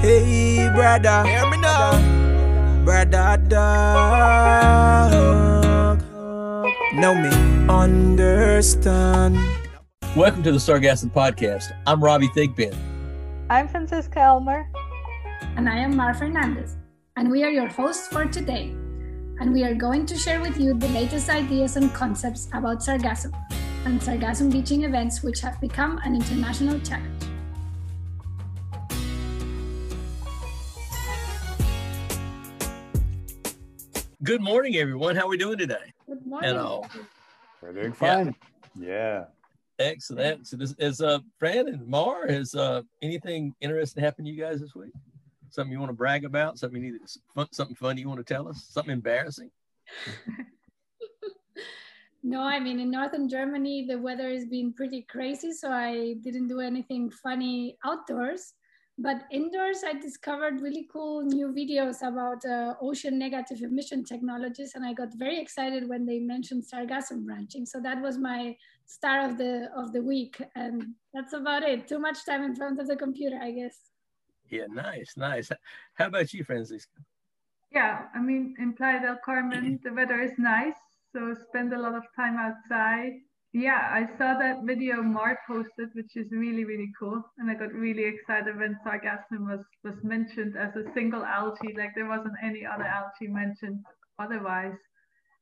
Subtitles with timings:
[0.00, 1.98] Hey, brother, hear me now.
[2.84, 3.58] Brother, dog.
[6.94, 7.30] Know me,
[7.68, 9.36] understand.
[10.14, 11.72] Welcome to the Sargassum Podcast.
[11.84, 12.76] I'm Robbie Thigpen.
[13.50, 14.70] I'm Francisca Elmer.
[15.56, 16.76] And I am Mar Fernandez.
[17.16, 18.76] And we are your hosts for today.
[19.40, 23.32] And we are going to share with you the latest ideas and concepts about sargassum
[23.84, 27.27] and sargassum beaching events, which have become an international challenge.
[34.24, 35.14] Good morning, everyone.
[35.14, 35.92] How are we doing today?
[36.08, 36.50] Good morning.
[36.50, 36.84] Hello.
[37.62, 38.34] We're doing fine.
[38.76, 39.26] Yeah.
[39.78, 40.48] Excellent.
[40.48, 44.60] So this is uh Fran and Mar, has uh anything interesting happened to you guys
[44.60, 44.90] this week?
[45.50, 46.58] Something you want to brag about?
[46.58, 48.66] Something you need fun, something funny you want to tell us?
[48.68, 49.52] Something embarrassing?
[52.24, 56.48] no, I mean in northern Germany the weather has been pretty crazy, so I didn't
[56.48, 58.54] do anything funny outdoors.
[59.00, 64.84] But indoors, I discovered really cool new videos about uh, ocean negative emission technologies, and
[64.84, 67.64] I got very excited when they mentioned sargassum branching.
[67.64, 71.86] So that was my star of the of the week, and that's about it.
[71.86, 73.76] Too much time in front of the computer, I guess.
[74.50, 75.52] Yeah, nice, nice.
[75.94, 77.00] How about you, Francisca?
[77.70, 80.80] Yeah, I mean, in Playa del Carmen, the weather is nice,
[81.12, 83.12] so spend a lot of time outside
[83.60, 87.22] yeah, I saw that video Mar posted, which is really, really cool.
[87.38, 91.90] And I got really excited when sargassum was, was mentioned as a single algae, like
[91.94, 93.84] there wasn't any other algae mentioned
[94.18, 94.76] otherwise.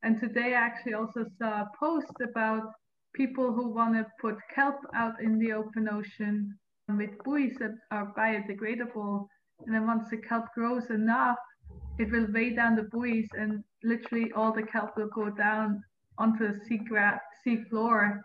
[0.02, 2.72] And today I actually also saw a post about
[3.14, 6.56] people who want to put kelp out in the open ocean
[6.88, 9.26] with buoys that are biodegradable.
[9.66, 11.38] And then once the kelp grows enough,
[11.98, 15.82] it will weigh down the buoys and literally all the kelp will go down
[16.18, 16.80] onto the sea,
[17.46, 18.22] gra- sea floor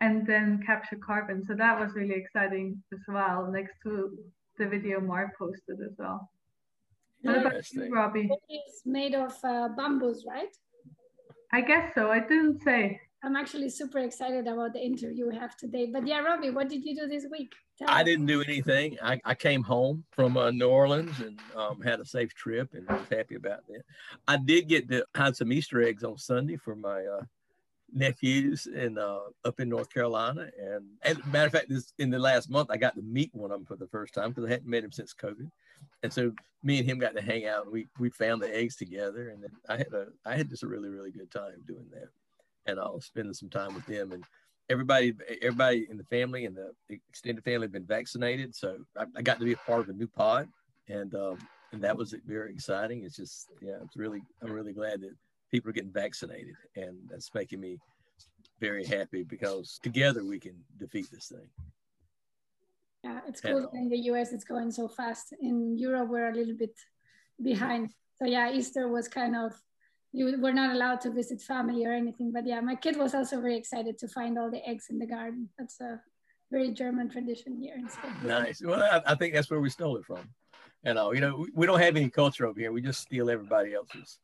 [0.00, 1.44] and then capture carbon.
[1.44, 4.16] So that was really exciting as well, next to
[4.58, 6.30] the video Mar posted as well.
[7.22, 8.30] What about you, Robbie?
[8.48, 10.54] It's made of uh, bamboos, right?
[11.52, 12.10] I guess so.
[12.10, 13.00] I didn't say.
[13.22, 15.88] I'm actually super excited about the interview we have today.
[15.90, 17.50] But yeah, Robbie, what did you do this week?
[17.78, 18.04] Tell I us.
[18.04, 18.98] didn't do anything.
[19.02, 22.86] I, I came home from uh, New Orleans and um, had a safe trip and
[22.86, 23.82] was happy about that.
[24.28, 27.22] I did get to hide some Easter eggs on Sunday for my uh,
[27.94, 30.48] nephews in uh, up in North Carolina.
[30.60, 33.50] And, and matter of fact, this in the last month, I got to meet one
[33.50, 35.50] of them for the first time because I hadn't met him since COVID.
[36.02, 36.32] And so
[36.62, 37.64] me and him got to hang out.
[37.64, 40.68] And we we found the eggs together, and I had a I had just a
[40.68, 42.08] really really good time doing that
[42.66, 44.12] and I'll spend some time with them.
[44.12, 44.24] And
[44.68, 46.72] everybody, everybody in the family and the
[47.10, 49.92] extended family have been vaccinated, so I, I got to be a part of a
[49.92, 50.48] new pod,
[50.88, 51.38] and um,
[51.72, 53.04] and that was very exciting.
[53.04, 55.14] It's just, yeah, it's really, I'm really glad that
[55.54, 57.78] people are getting vaccinated, and that's making me
[58.58, 61.48] very happy because together we can defeat this thing.
[63.04, 65.26] Yeah, it's cool in the US it's going so fast.
[65.40, 66.74] In Europe, we're a little bit
[67.50, 67.90] behind.
[68.18, 69.52] So yeah, Easter was kind of
[70.10, 72.32] you were not allowed to visit family or anything.
[72.32, 75.06] But yeah, my kid was also very excited to find all the eggs in the
[75.06, 75.50] garden.
[75.56, 76.00] That's a
[76.50, 78.16] very German tradition here in Spain.
[78.24, 78.60] Nice.
[78.60, 80.24] Well, I, I think that's where we stole it from.
[80.84, 82.70] And all, you know, we, we, don't have any culture over here.
[82.72, 84.18] We just steal everybody else's.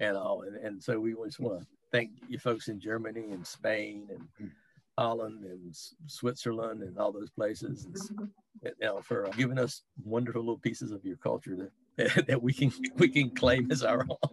[0.00, 3.46] And all, and, and so we just want to thank you folks in Germany and
[3.46, 4.52] Spain and mm.
[4.98, 5.74] Holland and
[6.06, 8.24] Switzerland and all those places, and, mm-hmm.
[8.64, 11.56] you know, for giving us wonderful little pieces of your culture
[11.96, 14.30] that that we can we can claim as our own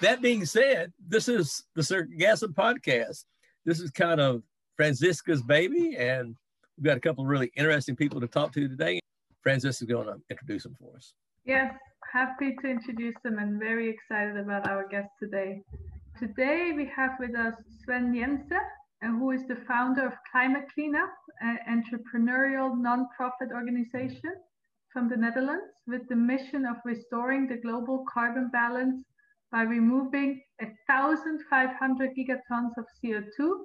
[0.00, 3.24] that being said, this is the Sargassum podcast.
[3.64, 4.42] This is kind of
[4.76, 6.34] Francisca's baby, and
[6.76, 9.00] we've got a couple of really interesting people to talk to today.
[9.42, 11.14] Francisca is going to introduce them for us.
[11.44, 11.74] Yes,
[12.12, 15.60] happy to introduce them and very excited about our guest today.
[16.16, 21.12] Today we have with us Sven Jense, uh, who is the founder of Climate Cleanup,
[21.40, 24.34] an entrepreneurial non-profit organization
[24.92, 29.02] from the Netherlands with the mission of restoring the global carbon balance
[29.50, 33.64] by removing 1,500 gigatons of CO2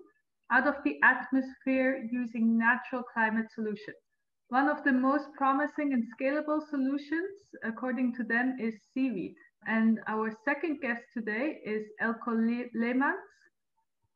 [0.51, 4.06] out of the atmosphere using natural climate solutions.
[4.49, 9.35] One of the most promising and scalable solutions, according to them, is seaweed.
[9.67, 12.31] And our second guest today is Eelco
[12.73, 13.27] Leemans,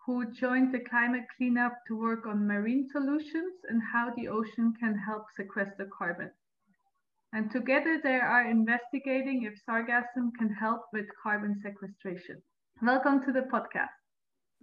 [0.06, 4.98] who joined the climate cleanup to work on marine solutions and how the ocean can
[4.98, 6.32] help sequester carbon.
[7.34, 12.42] And together they are investigating if sargassum can help with carbon sequestration.
[12.82, 14.01] Welcome to the podcast.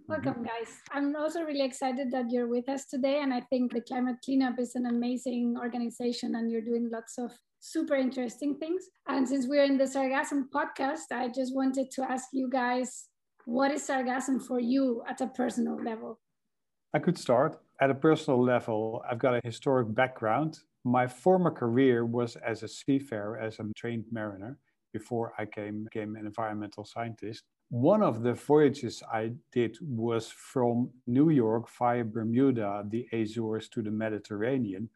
[0.09, 0.25] Mm-hmm.
[0.25, 0.81] Welcome, guys.
[0.91, 3.21] I'm also really excited that you're with us today.
[3.21, 7.31] And I think the Climate Cleanup is an amazing organization and you're doing lots of
[7.59, 8.85] super interesting things.
[9.07, 13.05] And since we're in the Sargassum podcast, I just wanted to ask you guys
[13.45, 16.19] what is sargassum for you at a personal level?
[16.93, 17.59] I could start.
[17.81, 22.67] At a personal level, I've got a historic background My former career was as a
[22.67, 24.57] seafarer, as a trained mariner,
[24.93, 27.43] before I came, became an environmental scientist.
[27.71, 33.83] One of the voyages I did was from New York via Bermuda, the Azores to
[33.83, 34.89] the Mediterranean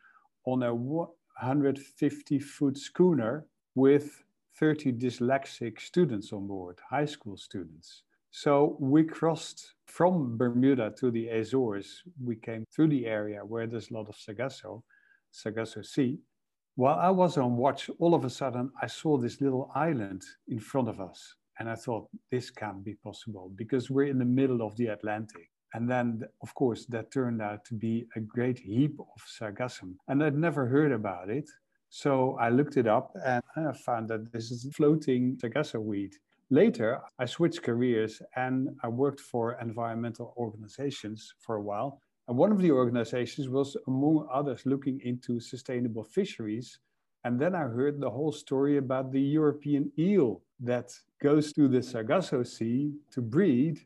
[0.45, 4.23] on a 150 foot schooner with
[4.55, 8.01] 30 dyslexic students on board, high school students.
[8.31, 12.01] So we crossed from Bermuda to the Azores.
[12.23, 14.83] We came through the area where there's a lot of Sargasso,
[15.29, 16.17] Sargasso Sea.
[16.75, 20.59] While I was on watch, all of a sudden I saw this little island in
[20.59, 21.35] front of us.
[21.59, 25.49] And I thought, this can't be possible because we're in the middle of the Atlantic.
[25.73, 29.95] And then, of course, that turned out to be a great heap of sargassum.
[30.07, 31.49] And I'd never heard about it.
[31.89, 36.13] So I looked it up and I found that this is floating sargasso weed.
[36.49, 42.01] Later, I switched careers and I worked for environmental organizations for a while.
[42.27, 46.79] And one of the organizations was, among others, looking into sustainable fisheries.
[47.23, 51.83] And then I heard the whole story about the European eel that goes to the
[51.83, 53.79] Sargasso Sea to breed.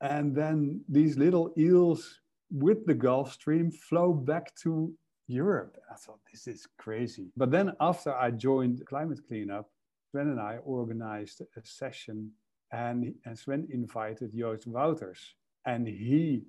[0.00, 2.20] And then these little eels
[2.50, 4.94] with the Gulf Stream flow back to
[5.26, 5.76] Europe.
[5.90, 7.30] I thought, this is crazy.
[7.36, 9.68] But then after I joined Climate Cleanup,
[10.10, 12.30] Sven and I organized a session
[12.72, 15.18] and, and Sven invited Joost Wouters
[15.66, 16.44] and he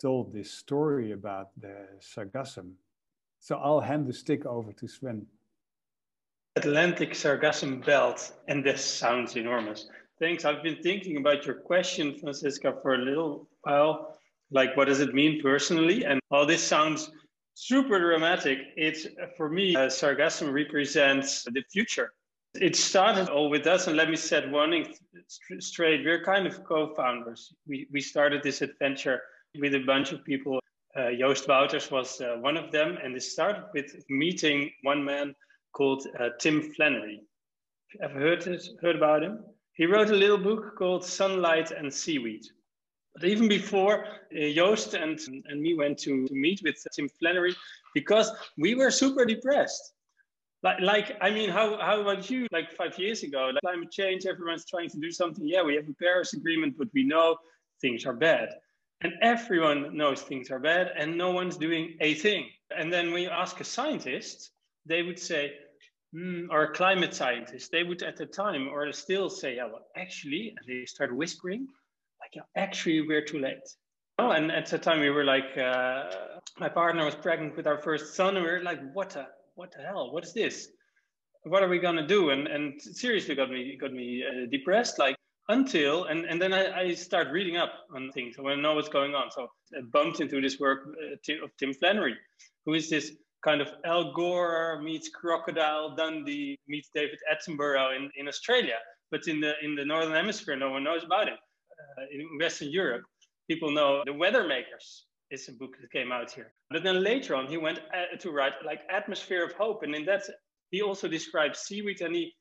[0.00, 2.72] told this story about the sargassum.
[3.40, 5.26] So I'll hand the stick over to Sven.
[6.56, 9.88] Atlantic sargassum belt, and this sounds enormous.
[10.18, 10.44] Thanks.
[10.44, 14.18] I've been thinking about your question, Francisca, for a little while.
[14.50, 16.04] Like, what does it mean personally?
[16.04, 17.10] And while this sounds
[17.54, 19.06] super dramatic, it's
[19.36, 22.12] for me, uh, sargassum represents the future
[22.54, 24.94] it started all with us, and let me set one thing
[25.60, 26.04] straight.
[26.04, 27.52] We're kind of co-founders.
[27.66, 29.20] We we started this adventure
[29.58, 30.58] with a bunch of people.
[30.96, 35.34] Uh, Joost Wouters was uh, one of them, and it started with meeting one man
[35.72, 37.22] called uh, Tim Flannery.
[38.02, 38.44] Ever heard
[38.82, 39.40] heard about him?
[39.74, 42.44] He wrote a little book called Sunlight and Seaweed.
[43.14, 47.56] But even before uh, Joost and, and me went to, to meet with Tim Flannery,
[47.94, 49.92] because we were super depressed
[50.62, 52.46] like, like I mean, how, how about you?
[52.52, 55.46] Like five years ago, like climate change, everyone's trying to do something.
[55.46, 57.36] Yeah, we have a Paris Agreement, but we know
[57.80, 58.50] things are bad.
[59.02, 62.48] And everyone knows things are bad, and no one's doing a thing.
[62.76, 64.50] And then you ask a scientist,
[64.86, 65.52] they would say,
[66.14, 70.54] mm, or climate scientist, they would at the time, or still say, yeah, well, actually,
[70.56, 71.66] and they start whispering,
[72.20, 73.66] like, yeah, actually, we're too late.
[74.18, 76.04] Oh, and at the time we were like, uh,
[76.58, 79.72] my partner was pregnant with our first son, and we were like, what a what
[79.72, 80.12] the hell?
[80.12, 80.68] What is this?
[81.44, 82.30] What are we gonna do?
[82.30, 84.98] And and seriously got me got me uh, depressed.
[84.98, 85.16] Like
[85.48, 88.36] until and and then I, I start reading up on things.
[88.38, 89.30] I want to know what's going on.
[89.30, 92.16] So I bumped into this work uh, of Tim Flannery,
[92.66, 93.12] who is this
[93.44, 98.76] kind of Al Gore meets Crocodile Dundee meets David Attenborough in, in Australia,
[99.10, 101.38] but in the in the northern hemisphere, no one knows about him.
[101.98, 103.04] Uh, in Western Europe,
[103.48, 106.52] people know the Weather Makers, is a book that came out here.
[106.70, 110.04] But then later on, he went uh, to write like Atmosphere of Hope, and in
[110.06, 110.22] that
[110.70, 112.34] he also describes seaweed, and he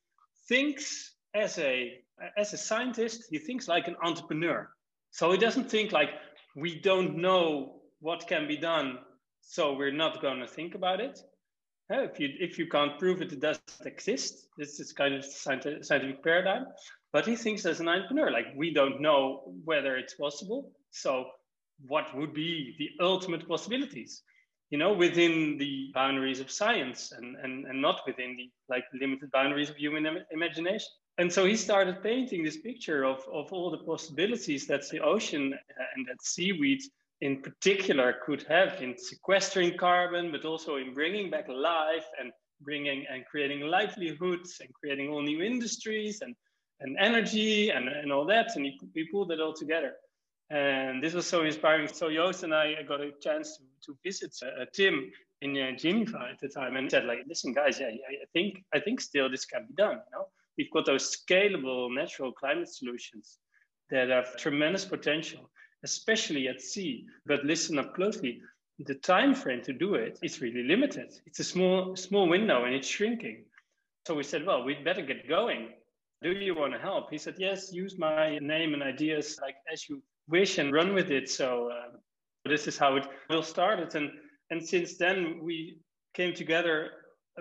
[0.48, 2.00] thinks as a
[2.38, 4.70] as a scientist, he thinks like an entrepreneur.
[5.12, 6.10] So he doesn't think like
[6.56, 9.00] we don't know what can be done,
[9.50, 11.20] so we're not going to think about it.
[11.90, 14.48] If you if you can't prove it, it doesn't exist.
[14.60, 16.68] This is kind of scientific paradigm.
[17.12, 21.26] But he thinks as an entrepreneur, like we don't know whether it's possible, so
[21.88, 24.22] what would be the ultimate possibilities
[24.70, 29.32] you know within the boundaries of science and and, and not within the like limited
[29.32, 33.72] boundaries of human Im- imagination and so he started painting this picture of, of all
[33.72, 35.54] the possibilities that the ocean
[35.96, 36.82] and that seaweed
[37.22, 43.06] in particular could have in sequestering carbon but also in bringing back life and bringing
[43.12, 46.36] and creating livelihoods and creating all new industries and
[46.82, 49.94] and energy and, and all that and he pulled it all together
[50.50, 51.88] and this was so inspiring.
[51.88, 55.12] So Joost and I got a chance to, to visit uh, Tim
[55.42, 58.80] in uh, Geneva at the time, and said like, "Listen, guys, yeah, I think I
[58.80, 60.02] think still this can be done.
[60.12, 63.38] You know, we've got those scalable natural climate solutions
[63.92, 65.50] that have tremendous potential,
[65.84, 67.06] especially at sea.
[67.26, 68.42] But listen up closely.
[68.80, 71.14] The time frame to do it is really limited.
[71.26, 73.46] It's a small small window, and it's shrinking.
[74.08, 75.70] So we said, well, we'd better get going.
[76.22, 77.12] Do you want to help?
[77.12, 77.72] He said, yes.
[77.72, 81.30] Use my name and ideas like as you wish and run with it.
[81.30, 81.98] So uh,
[82.46, 83.96] this is how it all started.
[83.96, 84.10] And,
[84.50, 85.80] and since then, we
[86.14, 86.92] came together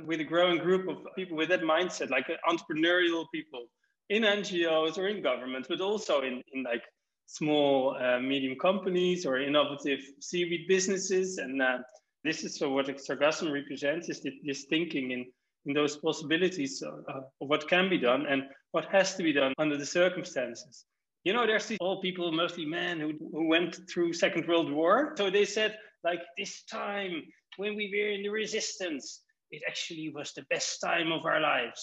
[0.05, 3.67] with a growing group of people with that mindset, like entrepreneurial people
[4.11, 6.83] in NGOs or in government, but also in, in like
[7.29, 11.39] small, uh, medium companies or innovative seaweed businesses.
[11.39, 11.79] And, uh,
[12.25, 15.21] This is what sargassum represents is this thinking in,
[15.67, 18.41] in those possibilities of, of what can be done and
[18.75, 20.85] what has to be done under the circumstances.
[21.27, 25.15] You know, there's these old people, mostly men, who, who went through Second World War.
[25.17, 27.23] So they said, like, this time
[27.57, 31.81] when we were in the resistance, it actually was the best time of our lives.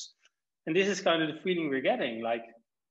[0.66, 2.22] And this is kind of the feeling we're getting.
[2.22, 2.46] Like,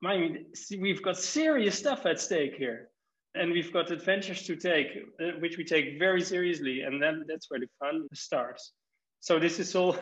[0.06, 0.46] I mean,
[0.80, 2.88] we've got serious stuff at stake here.
[3.36, 4.88] And we've got adventures to take,
[5.20, 6.82] uh, which we take very seriously.
[6.82, 8.72] And then that's where the fun starts.
[9.20, 9.96] So this is all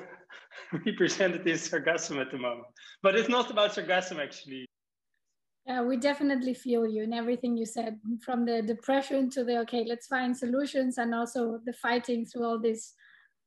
[0.86, 2.66] represented in sargassum at the moment.
[3.02, 4.66] But it's not about sargassum, actually.
[5.64, 9.84] Yeah, we definitely feel you in everything you said, from the depression to the okay,
[9.88, 12.92] let's find solutions, and also the fighting through all these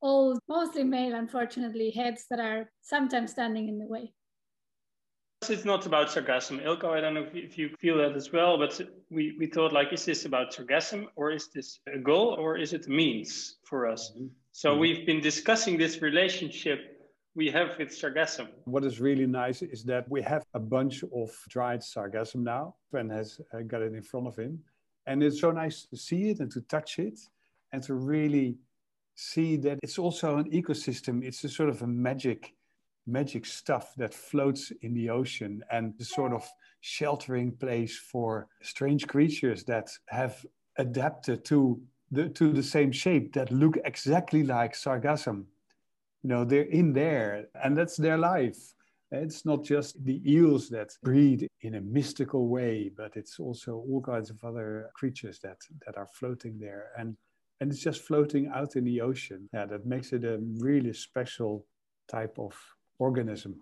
[0.00, 4.14] old, mostly male, unfortunately, heads that are sometimes standing in the way.
[5.50, 6.62] It's not about sargassum.
[6.64, 9.92] Eelco, I don't know if you feel that as well, but we, we thought like,
[9.92, 13.86] is this about sargassum or is this a goal or is it a means for
[13.86, 14.12] us?
[14.14, 14.26] Mm-hmm.
[14.52, 14.80] So mm-hmm.
[14.80, 16.96] we've been discussing this relationship
[17.36, 18.48] we have with sargassum.
[18.64, 22.74] What is really nice is that we have a bunch of dried sargassum now.
[22.88, 24.58] Sven has uh, got it in front of him.
[25.06, 27.20] And it's so nice to see it and to touch it
[27.72, 28.56] and to really
[29.14, 31.22] see that it's also an ecosystem.
[31.22, 32.54] It's a sort of a magic,
[33.06, 36.44] magic stuff that floats in the ocean and the sort of
[36.80, 40.44] sheltering place for strange creatures that have
[40.78, 45.44] adapted to the, to the same shape that look exactly like sargassum.
[46.22, 48.74] You know they're in there and that's their life.
[49.12, 54.02] It's not just the eels that breed in a mystical way but it's also all
[54.02, 56.90] kinds of other creatures that that are floating there.
[56.98, 57.16] And
[57.60, 59.48] and it's just floating out in the ocean.
[59.52, 61.66] Yeah that makes it a really special
[62.08, 62.54] type of
[62.98, 63.56] organism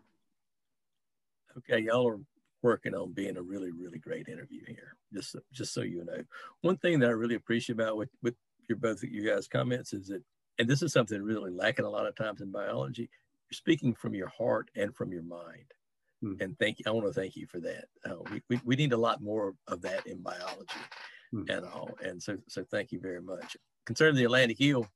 [1.57, 2.21] okay y'all are
[2.62, 6.23] working on being a really really great interview here just just so you know
[6.62, 8.35] one thing that i really appreciate about with with
[8.69, 10.23] your both of you guys comments is that
[10.59, 13.11] and this is something really lacking a lot of times in biology.
[13.50, 15.73] You're speaking from your heart and from your mind.
[16.23, 16.35] Hmm.
[16.41, 16.85] And thank you.
[16.87, 17.87] I want to thank you for that.
[18.05, 20.81] Uh, we, we, we, need a lot more of that in biology
[21.33, 21.43] hmm.
[21.49, 21.91] and all.
[22.03, 23.57] And so, so thank you very much.
[23.85, 24.88] Concerning the Atlantic eel,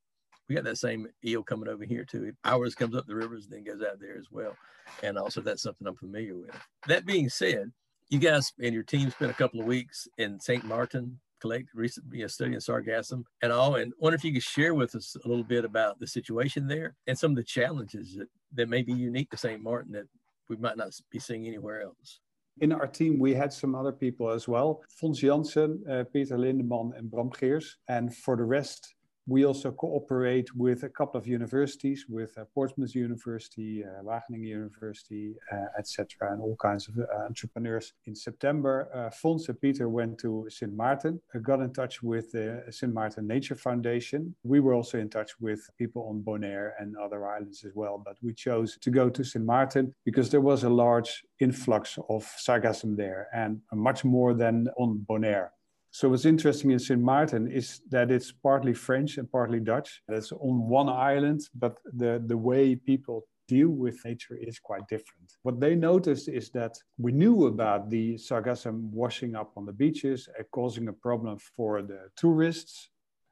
[0.48, 2.32] we got that same eel coming over here too.
[2.44, 4.56] Ours comes up the rivers and then goes out there as well.
[5.02, 6.50] And also that's something I'm familiar with.
[6.86, 7.70] That being said,
[8.08, 10.64] you guys and your team spent a couple of weeks in St.
[10.64, 13.76] Martin, collect recent you know, studying sargassum and all.
[13.76, 16.96] And wonder if you could share with us a little bit about the situation there
[17.06, 19.62] and some of the challenges that, that may be unique to St.
[19.62, 20.06] Martin that
[20.48, 22.20] we might not be seeing anywhere else.
[22.60, 24.80] In our team, we had some other people as well.
[24.88, 27.76] Fons Jansen, uh, Peter Lindeman, and Bram Geers.
[27.88, 28.94] And for the rest,
[29.28, 35.34] we also cooperate with a couple of universities, with uh, Portsmouth University, uh, Wageningen University,
[35.52, 37.92] uh, etc., and all kinds of uh, entrepreneurs.
[38.06, 40.72] In September, uh, Fons and Peter went to St.
[40.72, 42.92] Martin, uh, got in touch with the St.
[42.92, 44.34] Martin Nature Foundation.
[44.44, 48.16] We were also in touch with people on Bonaire and other islands as well, but
[48.22, 49.44] we chose to go to St.
[49.44, 55.04] Martin because there was a large influx of sargassum there and much more than on
[55.06, 55.50] Bonaire.
[55.90, 57.00] So what's interesting in St.
[57.00, 60.02] Martin is that it's partly French and partly Dutch.
[60.08, 65.32] It's on one island, but the, the way people deal with nature is quite different.
[65.42, 70.28] What they noticed is that we knew about the sargassum washing up on the beaches
[70.36, 72.90] and causing a problem for the tourists,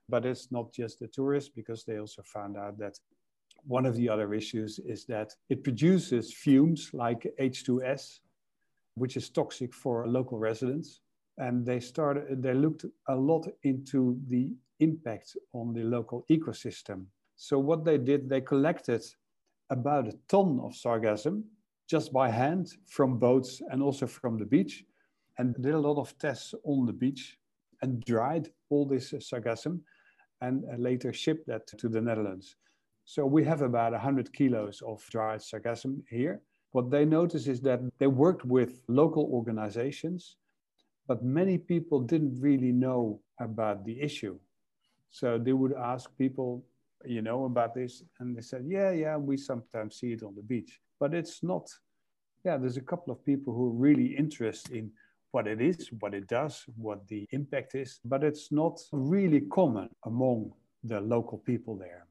[0.09, 2.99] but it's not just the tourists because they also found out that
[3.65, 8.21] one of the other issues is that it produces fumes like H2S,
[8.95, 11.03] which is toxic for local residents
[11.39, 14.51] and they started they looked a lot into the
[14.81, 17.07] impact on the local ecosystem.
[17.37, 19.03] So what they did they collected
[19.71, 21.43] about a ton of sargassum
[21.89, 24.85] just by hand from boats and also from the beach
[25.39, 27.39] and did a lot of tests on the beach
[27.83, 29.81] and dried all this sargassum
[30.41, 32.57] and later shipped that to the netherlands.
[33.05, 36.41] So we have about 100 kilos of dried sargassum here.
[36.73, 40.37] What they noticed is that they worked with local organizations
[41.07, 44.39] but many people didn't really know about the issue.
[45.11, 46.65] So they would ask people,
[47.05, 50.43] you know, about this, and they said, yeah, yeah, we sometimes see it on the
[50.43, 51.71] beach, but it's not.
[52.45, 54.91] Yeah, there's a couple of people who are really interested in
[55.33, 59.89] what it is, what it does, what the impact is, but it's not really common
[60.05, 60.53] among
[60.85, 62.07] the local people there.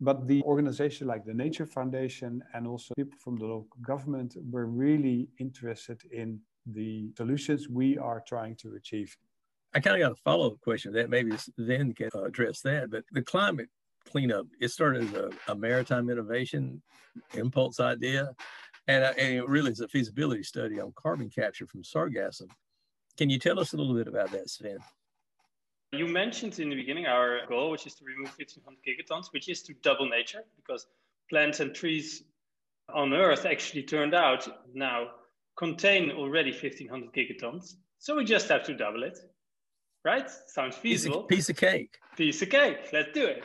[0.00, 4.66] But the organization like the Nature Foundation and also people from the local government were
[4.66, 9.16] really interested in the solutions we are trying to achieve.
[9.74, 12.90] I kind of got a follow up question that maybe then can address that.
[12.90, 13.68] But the climate
[14.10, 16.82] cleanup, it started as a, a maritime innovation
[17.34, 18.34] impulse idea.
[18.88, 22.48] And, uh, and it really is a feasibility study on carbon capture from sargassum.
[23.16, 24.78] Can you tell us a little bit about that, Sven?
[25.92, 29.62] You mentioned in the beginning our goal, which is to remove 1500 gigatons, which is
[29.64, 30.86] to double nature because
[31.28, 32.24] plants and trees
[32.88, 35.08] on Earth actually turned out now
[35.56, 37.74] contain already 1500 gigatons.
[37.98, 39.18] So we just have to double it,
[40.04, 40.28] right?
[40.48, 41.22] Sounds feasible.
[41.24, 41.98] Piece of, piece of cake.
[42.16, 42.78] Piece of cake.
[42.92, 43.44] Let's do it.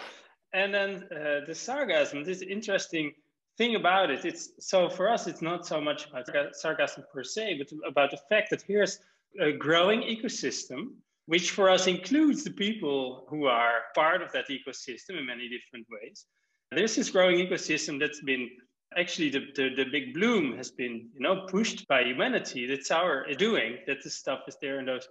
[0.53, 3.13] And then uh, the sargassum, this interesting
[3.57, 7.59] thing about it, it's so for us, it's not so much about sargassum per se,
[7.59, 8.99] but about the fact that here's
[9.39, 10.93] a growing ecosystem,
[11.25, 15.85] which for us includes the people who are part of that ecosystem in many different
[15.91, 16.25] ways.
[16.71, 18.49] There's this growing ecosystem that's been
[18.97, 22.67] actually the, the, the, big bloom has been you know pushed by humanity.
[22.67, 25.07] That's our doing that the stuff is there in those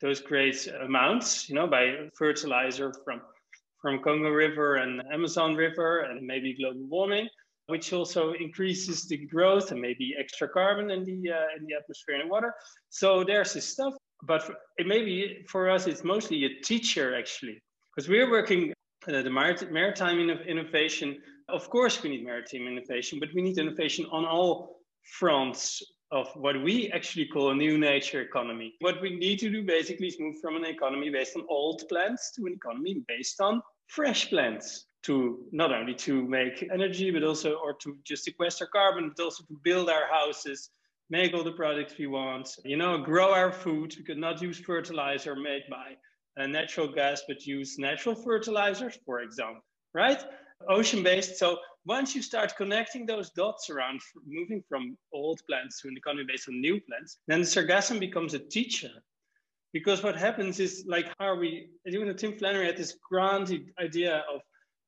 [0.00, 3.22] those great amounts you know by fertilizer from
[3.80, 7.28] from congo river and amazon river and maybe global warming
[7.66, 12.20] which also increases the growth and maybe extra carbon in the uh, in the atmosphere
[12.20, 12.54] and water.
[12.90, 17.62] So there's this stuff but it maybe for us it's mostly a teacher actually
[17.94, 18.72] because we're working
[19.08, 24.24] uh, the maritime innovation of course, we need maritime innovation, but we need innovation on
[24.24, 28.74] all fronts of what we actually call a new nature economy.
[28.80, 32.32] What we need to do basically is move from an economy based on old plants
[32.36, 37.54] to an economy based on fresh plants to not only to make energy, but also,
[37.54, 40.70] or to just sequester carbon, but also to build our houses,
[41.10, 43.94] make all the products we want, you know, grow our food.
[43.98, 45.96] We could not use fertilizer made by
[46.42, 50.24] uh, natural gas, but use natural fertilizers, for example, right?
[50.68, 51.36] Ocean based.
[51.36, 56.24] So once you start connecting those dots around, moving from old plants to an economy
[56.26, 58.90] based on new plants, then the sargassum becomes a teacher.
[59.72, 64.24] Because what happens is like, how are we, even Tim Flannery had this grand idea
[64.32, 64.40] of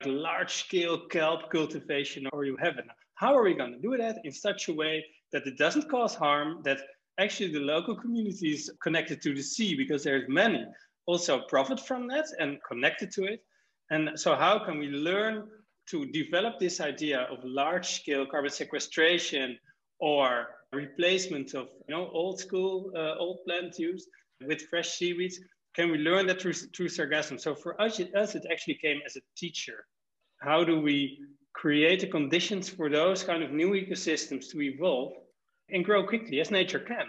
[0.04, 2.84] large scale kelp cultivation, or you have it.
[3.14, 6.14] How are we going to do that in such a way that it doesn't cause
[6.14, 6.78] harm, that
[7.18, 10.64] actually the local communities connected to the sea, because there's many,
[11.06, 13.40] also profit from that and connected to it.
[13.90, 15.48] And so how can we learn
[15.90, 19.56] to develop this idea of large scale carbon sequestration
[20.00, 24.08] or replacement of you know old school uh, old plant use
[24.46, 25.38] with fresh seaweeds
[25.74, 29.00] can we learn that through, through sargassum so for us it, us it actually came
[29.06, 29.86] as a teacher
[30.40, 31.18] how do we
[31.54, 35.12] create the conditions for those kind of new ecosystems to evolve
[35.70, 37.06] and grow quickly as nature can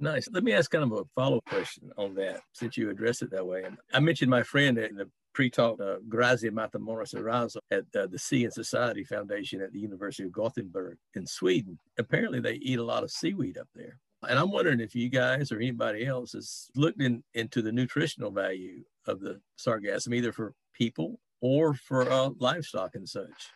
[0.00, 0.28] Nice.
[0.30, 3.44] Let me ask kind of a follow-up question on that, since you addressed it that
[3.44, 3.64] way.
[3.92, 8.42] I mentioned my friend in the pre-talk uh, Grazia Matamoros Erazo at uh, the Sea
[8.42, 11.78] and Society Foundation at the University of Gothenburg in Sweden.
[11.96, 14.00] Apparently, they eat a lot of seaweed up there.
[14.28, 18.32] And I'm wondering if you guys or anybody else has looked in, into the nutritional
[18.32, 23.52] value of the sargassum, either for people or for uh, livestock and such.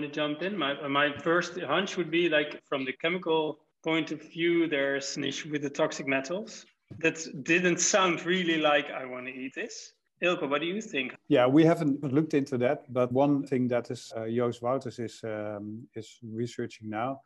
[0.00, 4.20] To jump in, my, my first hunch would be like from the chemical point of
[4.20, 6.66] view, there's an issue with the toxic metals.
[6.98, 9.92] That didn't sound really like I want to eat this.
[10.22, 11.14] Eelco, what do you think?
[11.28, 15.20] Yeah, we haven't looked into that, but one thing that is uh, Joost Wouters is
[15.22, 17.20] um, is researching now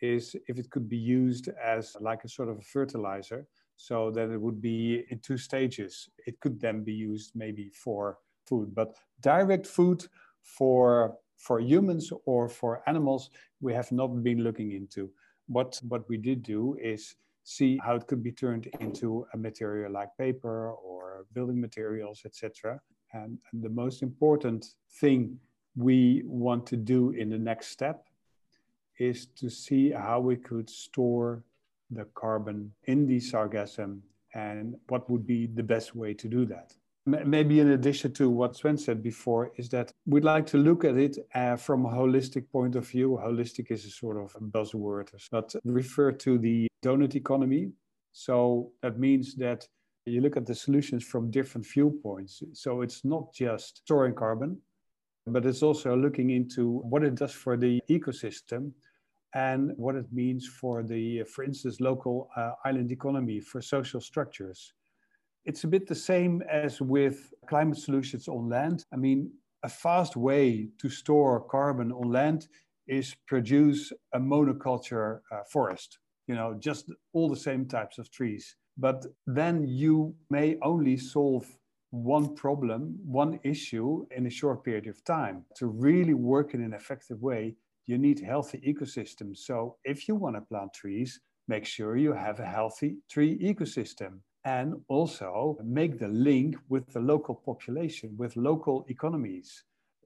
[0.00, 3.46] is if it could be used as like a sort of a fertilizer,
[3.76, 6.08] so that it would be in two stages.
[6.26, 10.06] It could then be used maybe for food, but direct food
[10.42, 15.10] for for humans or for animals, we have not been looking into.
[15.46, 17.16] What what we did do is
[17.48, 17.86] see mm-hmm.
[17.86, 22.80] how it could be turned into a material like paper or building materials, etc.
[23.12, 25.38] And, and the most important thing
[25.74, 28.04] we want to do in the next step
[28.98, 31.42] is to see how we could store
[31.90, 34.00] the carbon in the sargassum
[34.34, 36.74] and what would be the best way to do that.
[37.08, 40.98] Maybe in addition to what Sven said before, is that we'd like to look at
[40.98, 43.18] it uh, from a holistic point of view.
[43.24, 47.70] Holistic is a sort of buzzword, but refer to the donut economy.
[48.12, 49.66] So that means that
[50.04, 52.42] you look at the solutions from different viewpoints.
[52.52, 54.60] So it's not just storing carbon,
[55.26, 58.72] but it's also looking into what it does for the ecosystem
[59.34, 64.74] and what it means for the, for instance, local uh, island economy, for social structures.
[65.48, 68.84] It's a bit the same as with climate solutions on land.
[68.92, 69.30] I mean,
[69.62, 72.48] a fast way to store carbon on land
[72.86, 78.56] is produce a monoculture uh, forest, you know, just all the same types of trees.
[78.76, 81.46] But then you may only solve
[81.92, 85.46] one problem, one issue in a short period of time.
[85.56, 87.56] To really work in an effective way,
[87.86, 89.38] you need healthy ecosystems.
[89.38, 94.20] So if you want to plant trees, make sure you have a healthy tree ecosystem
[94.56, 99.48] and also make the link with the local population, with local economies.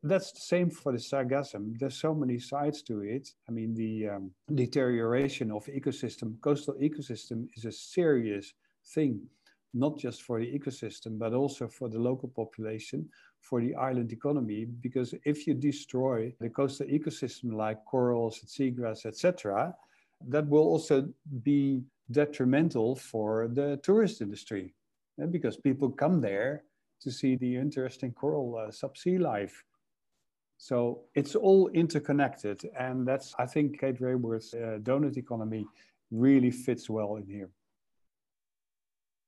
[0.03, 1.79] That's the same for the sargassum.
[1.79, 3.25] There's so many sides to it.
[3.49, 4.25] I mean, the um,
[4.63, 8.47] deterioration of ecosystem, coastal ecosystem, is a serious
[8.95, 9.15] thing.
[9.85, 13.09] not just for the ecosystem, but also for the local population,
[13.49, 14.61] for the island economy.
[14.87, 19.75] Because if you destroy the coastal ecosystem like corals, and seagrass, etc.,
[20.35, 20.97] that will also
[21.51, 24.75] be detrimental for the tourist industry
[25.31, 26.65] because people come there
[27.01, 29.65] to see the interesting coral uh, subsea life.
[30.59, 32.63] So it's all interconnected.
[32.79, 35.67] And that's, I think, Kate Raworth's uh, donut economy
[36.11, 37.51] really fits well in here.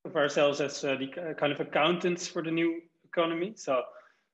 [0.05, 3.55] Of ourselves as uh, the uh, kind of accountants for the new economy.
[3.57, 3.83] So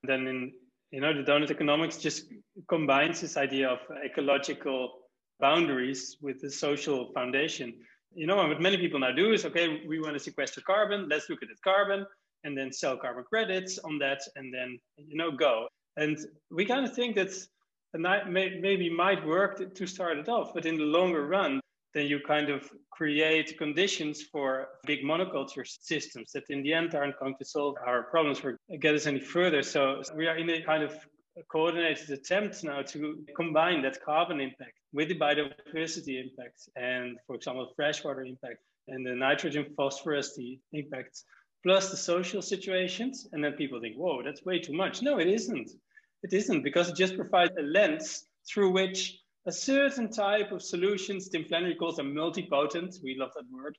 [0.03, 0.51] then in
[0.91, 2.25] you know the donut economics just
[2.67, 4.91] combines this idea of ecological
[5.39, 7.73] boundaries with the social foundation
[8.13, 11.07] you know, and what many people now do is, okay, we want to sequester carbon.
[11.09, 12.05] Let's look at that carbon
[12.43, 15.67] and then sell carbon credits on that and then, you know, go.
[15.97, 16.17] And
[16.49, 17.31] we kind of think that
[17.93, 21.59] maybe might work to start it off, but in the longer run,
[21.93, 27.19] then you kind of create conditions for big monoculture systems that in the end aren't
[27.19, 29.61] going to solve our problems or get us any further.
[29.61, 30.95] So we are in a kind of
[31.49, 37.71] coordinated attempt now to combine that carbon impact with the biodiversity impact and, for example,
[37.75, 41.23] freshwater impact and the nitrogen phosphorus the impacts,
[41.63, 43.27] plus the social situations.
[43.31, 45.01] And then people think, whoa, that's way too much.
[45.01, 45.71] No, it isn't.
[46.23, 49.17] It isn't because it just provides a lens through which
[49.47, 52.95] a certain type of solutions, Tim Flannery calls them multipotent.
[53.03, 53.77] We love that word.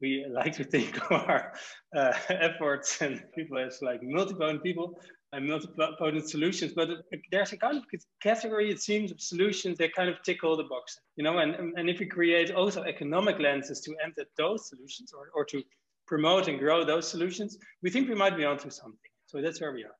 [0.00, 1.52] We like to think of our
[1.94, 4.98] uh, efforts and people as like multipotent people
[5.36, 6.88] and multi-potent solutions, but
[7.30, 7.84] there's a kind of
[8.22, 11.52] category, it seems, of solutions that kind of tick all the boxes, you know, and,
[11.78, 15.62] and if we create also economic lenses to enter those solutions or, or to
[16.06, 19.10] promote and grow those solutions, we think we might be onto something.
[19.26, 19.96] So that's where we are.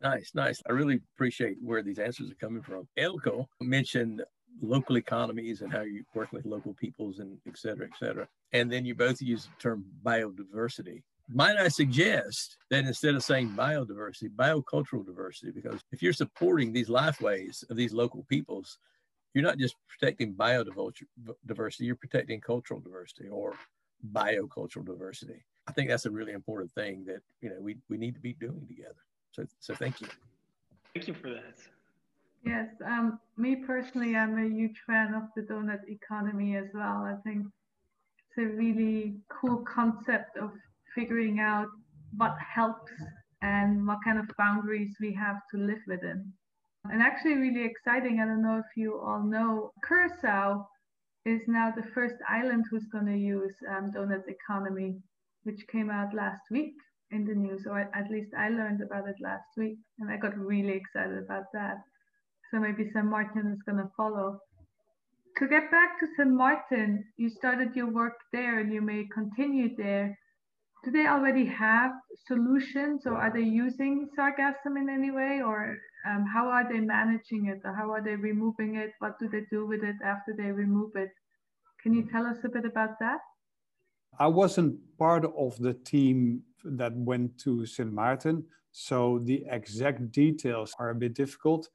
[0.00, 0.62] Nice, nice.
[0.68, 2.88] I really appreciate where these answers are coming from.
[2.96, 4.22] Eelco mentioned
[4.62, 8.26] local economies and how you work with local peoples and et cetera, et cetera.
[8.52, 13.50] And then you both use the term biodiversity might I suggest that instead of saying
[13.50, 18.78] biodiversity, biocultural diversity, because if you're supporting these lifeways of these local peoples,
[19.34, 23.54] you're not just protecting biodiversity, you're protecting cultural diversity or
[24.12, 25.44] biocultural diversity.
[25.66, 28.32] I think that's a really important thing that you know we, we need to be
[28.32, 28.94] doing together.
[29.32, 30.08] So so thank you.
[30.94, 31.58] Thank you for that.
[32.44, 37.04] Yes, um, me personally, I'm a huge fan of the donut economy as well.
[37.04, 37.46] I think
[38.16, 40.52] it's a really cool concept of
[40.98, 41.68] figuring out
[42.16, 42.92] what helps
[43.42, 46.32] and what kind of boundaries we have to live within.
[46.90, 48.20] And actually, really exciting.
[48.20, 50.66] I don't know if you all know, Curacao
[51.24, 54.96] is now the first island who's going to use um, donut economy,
[55.44, 56.74] which came out last week
[57.10, 60.36] in the news, or at least I learned about it last week, and I got
[60.36, 61.76] really excited about that.
[62.50, 63.04] So maybe St.
[63.04, 64.38] Martin is going to follow.
[65.38, 66.30] To get back to St.
[66.30, 70.16] Martin, you started your work there and you may continue there
[70.84, 71.92] do they already have
[72.26, 75.40] solutions or are they using sargassum in any way?
[75.44, 75.76] Or
[76.08, 77.60] um, how are they managing it?
[77.64, 78.92] Or how are they removing it?
[79.00, 81.10] What do they do with it after they remove it?
[81.82, 83.18] Can you tell us a bit about that?
[84.18, 90.74] I wasn't part of the team that went to st martin so the exact details
[90.78, 91.68] are a bit difficult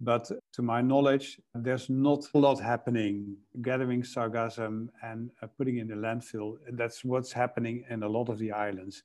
[0.00, 5.86] but to my knowledge, there's not a lot happening gathering sargassum and uh, putting in
[5.88, 6.56] the landfill.
[6.72, 9.02] That's what's happening in a lot of the islands.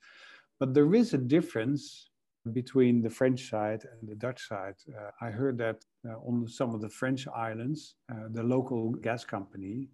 [0.60, 2.10] But there is a difference
[2.51, 4.75] between the French side and the Dutch side.
[4.89, 9.25] Uh, I heard that uh, on some of the French islands, uh, the local gas
[9.25, 9.89] company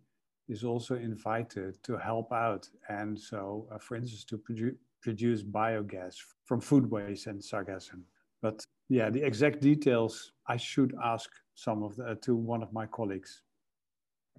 [0.49, 2.67] is also invited to help out.
[2.89, 8.01] And so, uh, for instance, to produ- produce biogas from food waste and sargassum.
[8.41, 12.71] But yeah, the exact details I should ask some of the uh, to one of
[12.73, 13.41] my colleagues.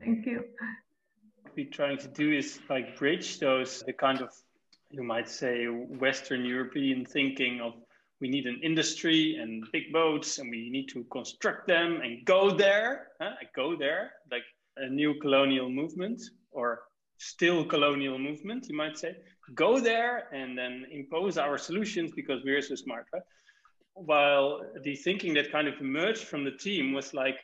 [0.01, 0.45] Thank you.
[1.43, 4.31] What we're trying to do is like bridge those the kind of
[4.91, 7.75] you might say Western European thinking of
[8.23, 12.53] we need an industry and big boats and we need to construct them and go
[12.53, 13.33] there, huh?
[13.55, 14.45] go there, like
[14.77, 16.23] a new colonial movement
[16.53, 16.83] or
[17.19, 19.17] still colonial movement, you might say.
[19.55, 23.23] Go there and then impose our solutions because we're so smart, right?
[23.95, 27.39] While the thinking that kind of emerged from the team was like,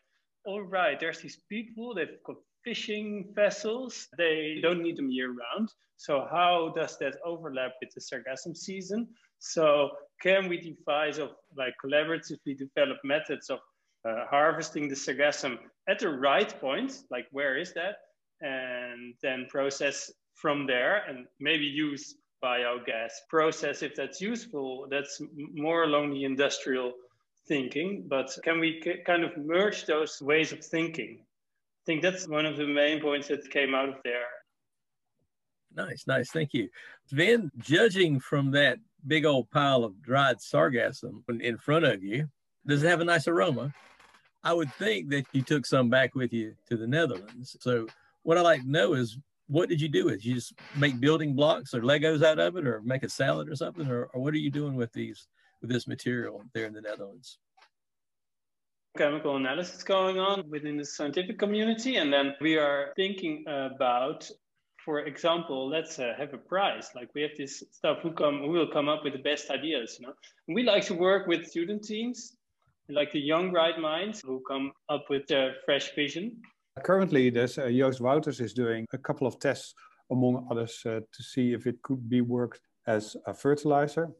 [0.45, 5.69] all right, there's these people, they've got fishing vessels, they don't need them year round.
[5.97, 9.09] So how does that overlap with the sargassum season?
[9.39, 9.91] So
[10.23, 13.59] can we devise of like collaboratively develop methods of
[14.09, 15.59] uh, harvesting the sargassum
[15.89, 17.97] at the right point, like where is that?
[18.41, 24.87] And then process from there and maybe use biogas process if that's useful.
[24.91, 25.21] That's
[25.55, 26.93] more along the industrial
[27.47, 31.19] thinking, but can we kind of merge those ways of thinking?
[31.21, 34.27] I think that's one of the main points that came out of there.
[35.75, 36.31] Nice, nice.
[36.31, 36.69] Thank you.
[37.11, 42.29] Then, judging from that big old pile of dried sargassum in front of you,
[42.67, 43.73] does it have a nice aroma?
[44.45, 47.57] I would think that you took some back with you to the Netherlands.
[47.61, 47.87] So,
[48.23, 50.25] what I like to know is what did you do with?
[50.25, 53.57] You just make building blocks or Legos out of it, or make a salad or
[53.57, 55.27] something, or, or what are you doing with these
[55.61, 57.39] with this material there in the Netherlands?
[58.97, 64.31] Chemical analysis going on within the scientific community, and then we are thinking about
[64.89, 66.89] for example, let's uh, have a prize.
[66.95, 67.99] Like we have this stuff.
[68.03, 68.39] Who come?
[68.39, 69.99] Who will come up with the best ideas?
[70.01, 70.15] You know,
[70.47, 72.39] and we like to work with student teams,
[72.89, 76.41] like the young bright minds who come up with a fresh vision.
[76.79, 79.75] Currently, there's uh, Joost Wouters is doing a couple of tests,
[80.11, 84.11] among others, uh, to see if it could be worked as a fertilizer.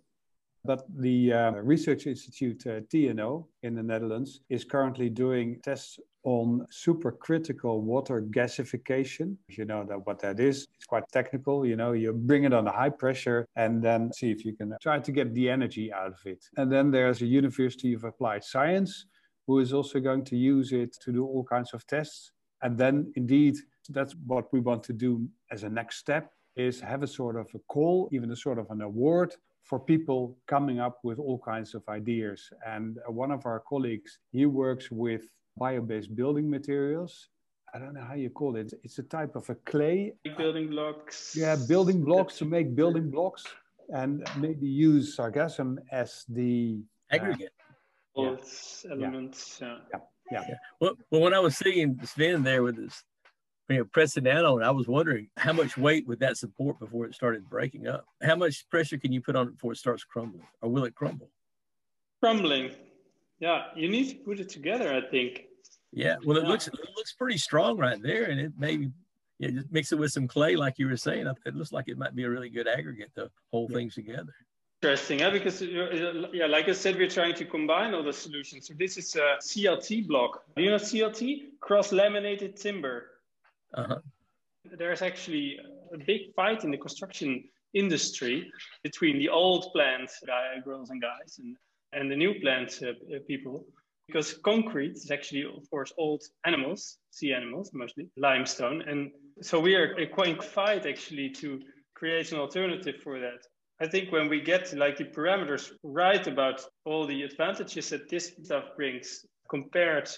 [0.65, 6.67] But the uh, research institute uh, TNO in the Netherlands is currently doing tests on
[6.71, 9.37] supercritical water gasification.
[9.49, 10.67] You know that what that is.
[10.77, 11.65] It's quite technical.
[11.65, 14.99] You know, you bring it a high pressure and then see if you can try
[14.99, 16.45] to get the energy out of it.
[16.57, 19.07] And then there's a University of Applied Science
[19.47, 22.33] who is also going to use it to do all kinds of tests.
[22.63, 23.57] And then indeed,
[23.89, 27.49] that's what we want to do as a next step is have a sort of
[27.55, 31.75] a call, even a sort of an award for people coming up with all kinds
[31.75, 32.51] of ideas.
[32.67, 35.23] And one of our colleagues, he works with
[35.57, 37.29] bio-based building materials.
[37.75, 38.73] I don't know how you call it.
[38.83, 40.15] It's a type of a clay.
[40.37, 41.37] Building blocks.
[41.37, 43.45] Yeah, building blocks to make building blocks
[43.91, 46.81] and maybe use sargassum as the
[47.13, 47.53] uh, aggregate.
[48.17, 48.37] Uh, yeah.
[48.91, 49.59] elements.
[49.61, 49.77] Yeah.
[49.93, 50.01] yeah.
[50.31, 50.45] Yeah.
[50.49, 50.55] yeah.
[50.81, 53.03] Well, well, when I was seeing Sven there with his
[53.69, 56.79] you know, pressing down on it, I was wondering how much weight would that support
[56.79, 58.07] before it started breaking up?
[58.23, 60.95] How much pressure can you put on it before it starts crumbling, or will it
[60.95, 61.31] crumble?
[62.21, 62.71] Crumbling.
[63.41, 64.93] Yeah, you need to put it together.
[64.93, 65.45] I think.
[65.93, 66.17] Yeah.
[66.25, 66.49] Well, it yeah.
[66.49, 68.91] looks it looks pretty strong right there, and it maybe
[69.39, 71.27] yeah, just mix it with some clay, like you were saying.
[71.47, 73.77] It looks like it might be a really good aggregate to hold yeah.
[73.77, 74.35] things together.
[74.81, 78.69] Interesting, yeah, because yeah, like I said, we're trying to combine all the solutions.
[78.69, 80.45] So this is a CLT block.
[80.57, 83.11] do You know CLT, cross-laminated timber.
[83.75, 83.99] Uh-huh.
[84.65, 85.59] There's actually
[85.93, 87.43] a big fight in the construction
[87.75, 88.53] industry
[88.85, 91.57] between the old plant guy, girls and guys and,
[91.93, 92.93] and the new plant uh,
[93.27, 93.67] people
[94.09, 98.83] because concrete is actually, of course, old animals, sea animals mostly, limestone.
[98.83, 99.11] And
[99.43, 101.61] so we are a quite fight actually to
[101.95, 103.41] create an alternative for that.
[103.81, 108.33] I think when we get like the parameters right about all the advantages that this
[108.43, 110.11] stuff brings compared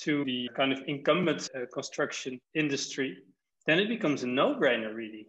[0.00, 3.16] to the kind of incumbent uh, construction industry,
[3.66, 5.26] then it becomes a no-brainer really,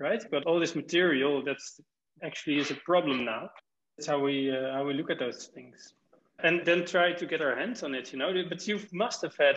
[0.00, 0.24] right?
[0.30, 1.80] But all this material that's
[2.22, 3.50] actually is a problem now.
[3.96, 5.94] That's how we uh, how we look at those things,
[6.42, 8.12] and then try to get our hands on it.
[8.12, 9.56] You know, but you must have had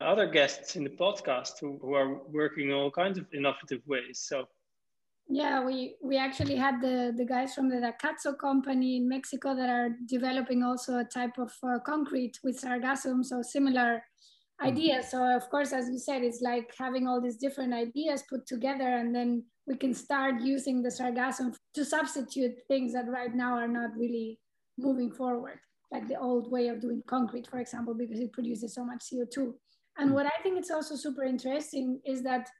[0.00, 4.20] other guests in the podcast who, who are working in all kinds of innovative ways.
[4.20, 4.48] So
[5.34, 9.70] yeah, we we actually had the the guys from the Dacazo company in Mexico that
[9.70, 14.66] are developing also a type of uh, concrete with sargassum, so similar mm-hmm.
[14.66, 15.10] ideas.
[15.10, 18.86] So of course, as you said, it's like having all these different ideas put together,
[19.00, 23.68] and then we can start using the sargassum to substitute things that right now are
[23.68, 24.38] not really
[24.76, 25.58] moving forward,
[25.90, 29.54] like the old way of doing concrete, for example, because it produces so much CO2.
[29.96, 30.12] And mm.
[30.12, 32.50] what I think it's also super interesting is that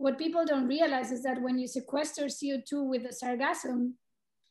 [0.00, 3.92] what people don't realize is that when you sequester CO2 with the sargassum,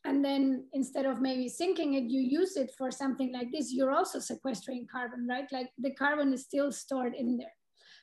[0.04, 3.90] and then instead of maybe sinking it, you use it for something like this, you're
[3.90, 5.48] also sequestering carbon, right?
[5.50, 7.52] Like the carbon is still stored in there.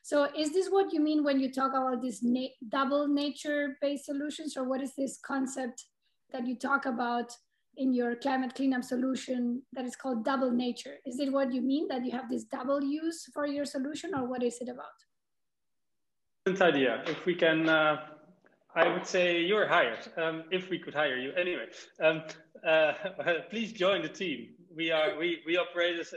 [0.03, 4.57] So is this what you mean when you talk about these na double nature-based solutions,
[4.57, 5.86] or what is this concept
[6.33, 7.31] that you talk about
[7.77, 10.97] in your climate cleanup solution that is called double nature?
[11.05, 14.27] Is it what you mean that you have this double use for your solution, or
[14.27, 14.97] what is it about?
[16.55, 17.03] Idea.
[17.07, 17.97] If we can, uh,
[18.75, 19.99] I would say you're hired.
[20.17, 21.67] Um, if we could hire you, anyway.
[22.01, 22.23] Um,
[22.65, 22.93] uh,
[23.49, 24.49] please join the team.
[24.75, 26.13] We are we we operate as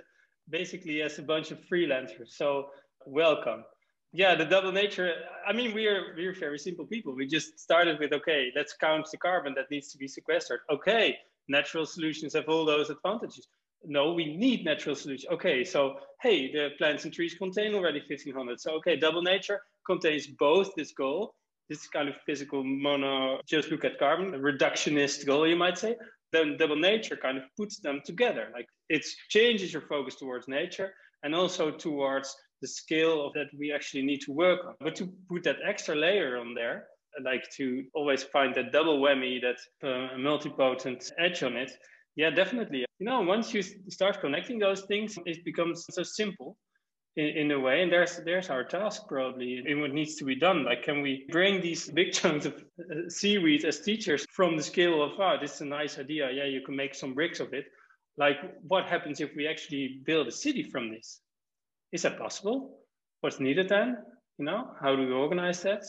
[0.48, 2.28] basically as a bunch of freelancers.
[2.28, 2.70] So
[3.06, 3.64] welcome.
[4.12, 5.12] Yeah, the double nature.
[5.46, 7.14] I mean, we are we're very simple people.
[7.14, 10.60] We just started with okay, let's count the carbon that needs to be sequestered.
[10.70, 11.16] Okay,
[11.48, 13.46] natural solutions have all those advantages.
[13.84, 15.32] No, we need natural solutions.
[15.32, 18.60] Okay, so hey, the plants and trees contain already 1500.
[18.60, 19.60] So okay, double nature
[19.90, 21.34] contains both this goal,
[21.68, 25.96] this kind of physical mono, just look at carbon, reductionist goal, you might say.
[26.32, 28.44] Then double nature kind of puts them together.
[28.56, 30.90] Like it changes your focus towards nature
[31.24, 32.28] and also towards
[32.62, 34.74] the scale of that we actually need to work on.
[34.80, 36.84] But to put that extra layer on there,
[37.18, 41.72] I like to always find that double whammy, that uh, multipotent edge on it.
[42.14, 42.84] Yeah, definitely.
[43.00, 46.56] You know, once you start connecting those things, it becomes so simple
[47.20, 47.82] in, in a way.
[47.82, 50.64] And there's there's our task probably in what needs to be done.
[50.64, 55.02] Like, can we bring these big chunks of uh, seaweed as teachers from the scale
[55.02, 56.30] of, oh, this is a nice idea.
[56.30, 57.66] Yeah, you can make some bricks of it.
[58.16, 61.20] Like, what happens if we actually build a city from this?
[61.92, 62.78] Is that possible?
[63.20, 63.98] What's needed then?
[64.38, 65.84] You know, how do we organize that?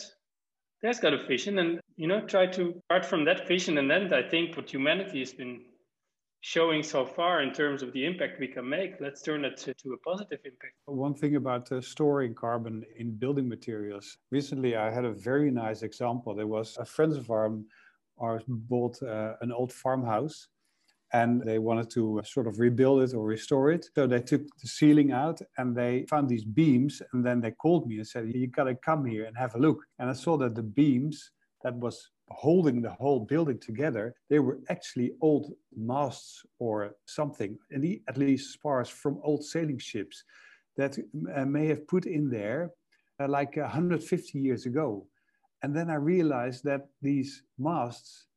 [0.82, 4.14] There's got a vision, and you know, try to start from that vision, and then
[4.14, 5.62] I think what humanity has been
[6.42, 9.74] showing so far in terms of the impact we can make, let's turn it to,
[9.76, 10.74] to a positive impact.
[10.86, 14.18] One thing about uh, storing carbon in building materials.
[14.32, 16.34] Recently, I had a very nice example.
[16.34, 17.62] There was a friends of ours,
[18.18, 20.48] ours bought uh, an old farmhouse
[21.14, 23.90] and they wanted to uh, sort of rebuild it or restore it.
[23.94, 27.88] So they took the ceiling out and they found these beams and then they called
[27.88, 29.80] me and said, you got to come here and have a look.
[30.00, 31.32] And I saw that the beams
[31.64, 37.58] that was holding the whole building together, they were actually old masts or something,
[38.08, 40.24] at least spars from old sailing ships
[40.78, 40.98] that
[41.36, 42.72] uh, may have put in there
[43.20, 45.06] uh, like 150 years ago.
[45.64, 48.28] And then I realized that these masts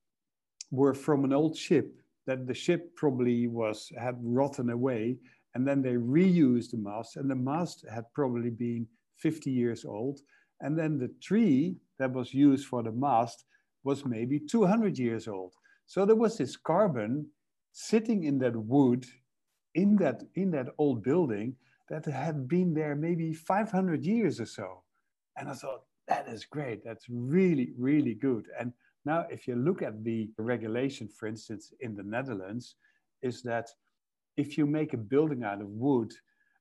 [0.70, 1.94] were from an old ship
[2.26, 5.16] that the ship probably was had rotten away
[5.54, 10.20] and then they reused the mast and the mast had probably been 50 years old
[10.60, 13.44] and then the tree that was used for the mast
[13.84, 15.54] was maybe 200 years old.
[15.86, 17.26] So there was this carbon
[17.72, 19.06] sitting in that wood,
[19.74, 21.56] in that, in that old building
[21.88, 24.82] that had been there maybe 500 years or so.
[25.36, 26.84] And I thought, that is great.
[26.84, 28.46] That's really, really good.
[28.58, 28.72] And
[29.04, 32.76] now, if you look at the regulation, for instance, in the Netherlands,
[33.22, 33.68] is that
[34.36, 36.12] if you make a building out of wood,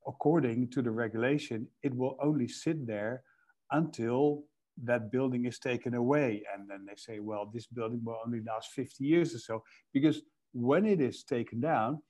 [0.08, 3.24] according to the regulation, it will only sit there
[3.72, 4.44] until
[4.84, 6.44] that building is taken away.
[6.54, 10.22] And then they say, well, this building will only last 50 years or so, because
[10.54, 12.02] when it is taken down,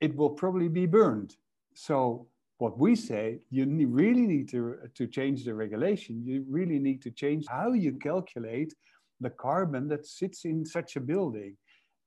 [0.00, 1.36] it will probably be burned.
[1.74, 6.24] So what we say, you really need to, to change the regulation.
[6.24, 8.74] You really need to change how you calculate
[9.20, 11.56] the carbon that sits in such a building.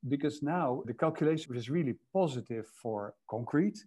[0.08, 3.78] Because now the calculation is really positive for concrete,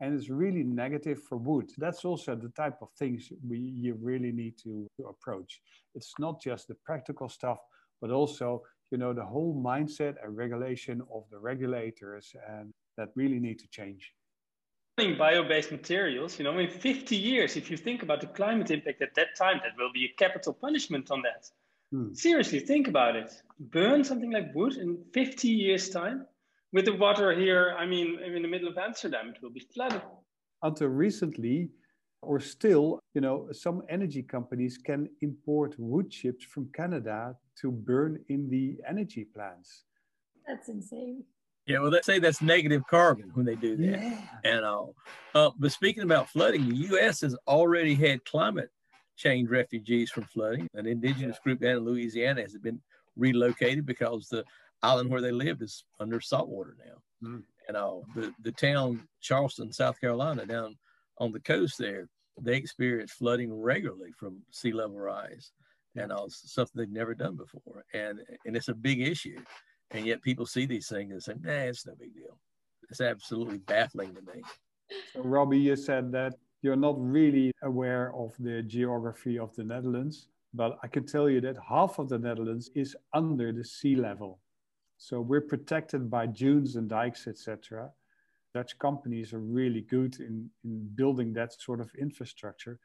[0.00, 1.70] and it's really negative for wood.
[1.78, 5.60] That's also the type of things we you really need to, to approach.
[5.94, 7.58] It's not just the practical stuff,
[8.00, 13.40] but also you know the whole mindset and regulation of the regulators, and that really
[13.40, 14.12] need to change.
[14.96, 19.14] Bio-based materials, you know, in 50 years, if you think about the climate impact at
[19.14, 21.50] that time, that will be a capital punishment on that.
[21.92, 22.14] Hmm.
[22.14, 23.30] Seriously, think about it.
[23.60, 26.26] Burn something like wood in 50 years' time
[26.72, 30.02] with the water here, I mean, in the middle of Amsterdam, it will be flooded.
[30.62, 31.70] Until recently,
[32.22, 38.18] or still, you know, some energy companies can import wood chips from Canada to burn
[38.28, 39.84] in the energy plants.
[40.46, 41.24] That's insane.
[41.66, 44.00] Yeah, well, they say that's negative carbon when they do that.
[44.00, 44.20] Yeah.
[44.44, 44.94] And all.
[45.34, 47.20] Uh, but speaking about flooding, the U.S.
[47.22, 48.70] has already had climate
[49.16, 50.68] change refugees from flooding.
[50.74, 52.80] An indigenous group down in Louisiana has been
[53.16, 54.44] relocated because the
[54.82, 57.28] island where they lived is under salt water now.
[57.28, 57.42] Mm.
[57.68, 60.76] And uh, the, the town, Charleston, South Carolina, down
[61.18, 62.08] on the coast there,
[62.40, 65.52] they experience flooding regularly from sea level rise
[65.96, 67.84] and uh, something they've never done before.
[67.94, 69.38] And, and it's a big issue.
[69.90, 72.38] And yet people see these things and say, nah, it's no big deal.
[72.90, 74.42] It's absolutely baffling to me.
[75.14, 80.28] So, Robbie, you said that you're not really aware of the geography of the Netherlands,
[80.54, 84.40] but I can tell you that half of the Netherlands is under the sea level.
[84.98, 87.90] So we're protected by dunes and dikes, etc.
[88.54, 92.78] Dutch companies are really good in, in building that sort of infrastructure.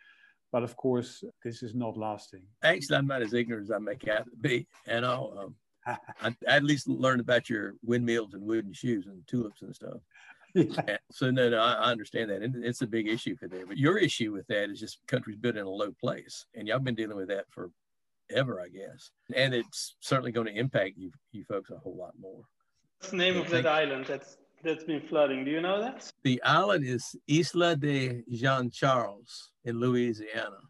[0.51, 2.41] But of course, this is not lasting.
[2.63, 4.67] Actually, I'm not as ignorant as I make out to be.
[4.85, 5.55] And I'll, um,
[6.21, 9.97] I, I at least learned about your windmills and wooden shoes and tulips and stuff.
[10.53, 10.97] Yeah.
[11.13, 13.67] So no, no, I, I understand that, and it's a big issue for them.
[13.69, 16.79] But your issue with that is just countries built in a low place, and y'all
[16.79, 17.71] been dealing with that for
[18.33, 19.11] ever, I guess.
[19.35, 22.41] And it's certainly going to impact you, you folks a whole lot more.
[22.99, 25.43] What's the name of that island that's that's been flooding?
[25.43, 26.11] Do you know that?
[26.23, 30.61] The island is Isla de Jean Charles in Louisiana.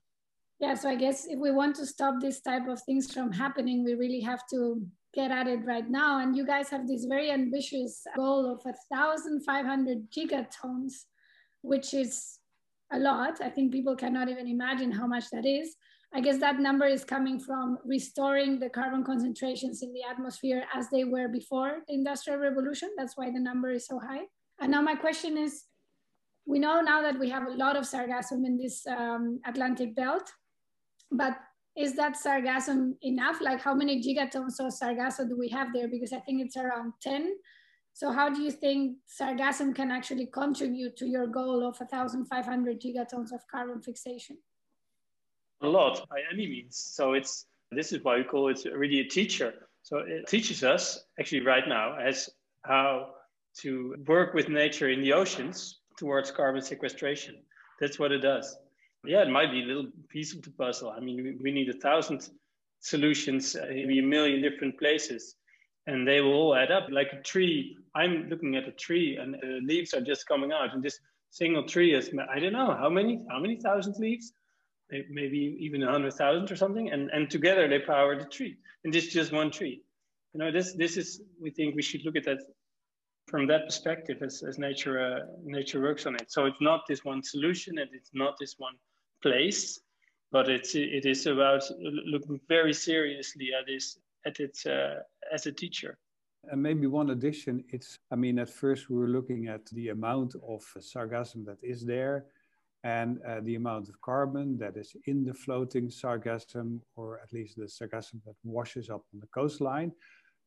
[0.60, 3.84] Yeah, so I guess if we want to stop this type of things from happening,
[3.84, 4.82] we really have to
[5.14, 6.20] get at it right now.
[6.20, 11.06] And you guys have this very ambitious goal of thousand five hundred gigatons,
[11.62, 12.40] which is
[12.94, 13.42] a lot.
[13.42, 15.76] I think people cannot even imagine how much that is.
[16.14, 20.90] I guess that number is coming from restoring the carbon concentrations in the atmosphere as
[20.90, 22.90] they were before the Industrial Revolution.
[22.98, 24.24] That's why the number is so high.
[24.60, 25.64] And now my question is,
[26.46, 30.30] we know now that we have a lot of sargassum in this um, Atlantic belt,
[31.12, 31.38] but
[31.78, 33.40] is that sargassum enough?
[33.40, 35.88] Like how many gigatons of sargassum do we have there?
[35.88, 37.36] Because I think it's around 10
[37.94, 43.32] So how do you think sargassum can actually contribute to your goal of 1,500 gigatons
[43.34, 44.38] of carbon fixation?
[45.62, 46.78] A lot by any means.
[46.78, 49.54] So it's this is why we call it really a teacher.
[49.84, 52.30] So it teaches us actually right now as
[52.64, 53.10] how
[53.60, 57.36] to work with nature in the oceans towards carbon sequestration.
[57.80, 58.58] That's what it does.
[59.04, 60.92] Yeah, it might be a little piece of the puzzle.
[60.92, 62.30] I mean, we, need a thousand
[62.80, 65.36] solutions, maybe a million different places,
[65.88, 66.88] and they will all add up.
[66.92, 70.74] Like a tree, I'm looking at a tree, and the leaves are just coming out,
[70.74, 71.00] and this
[71.32, 74.34] single tree is I don't know how many how many thousand leaves,
[75.10, 78.94] maybe even a hundred thousand or something, and and together they power the tree, and
[78.94, 79.82] this is just one tree.
[80.34, 82.40] You know, this this is we think we should look at that
[83.28, 86.32] from that perspective as, as nature uh, nature works on it.
[86.32, 88.76] So it's not this one solution, and it's not this one
[89.22, 89.80] place,
[90.32, 95.00] but it's it is about looking very seriously at this at it uh,
[95.34, 95.98] as a teacher.
[96.52, 100.36] And maybe one addition, it's I mean at first we were looking at the amount
[100.36, 102.26] of sargassum that is there
[102.84, 107.56] and uh, the amount of carbon that is in the floating sargassum or at least
[107.56, 109.92] the sargassum that washes up on the coastline.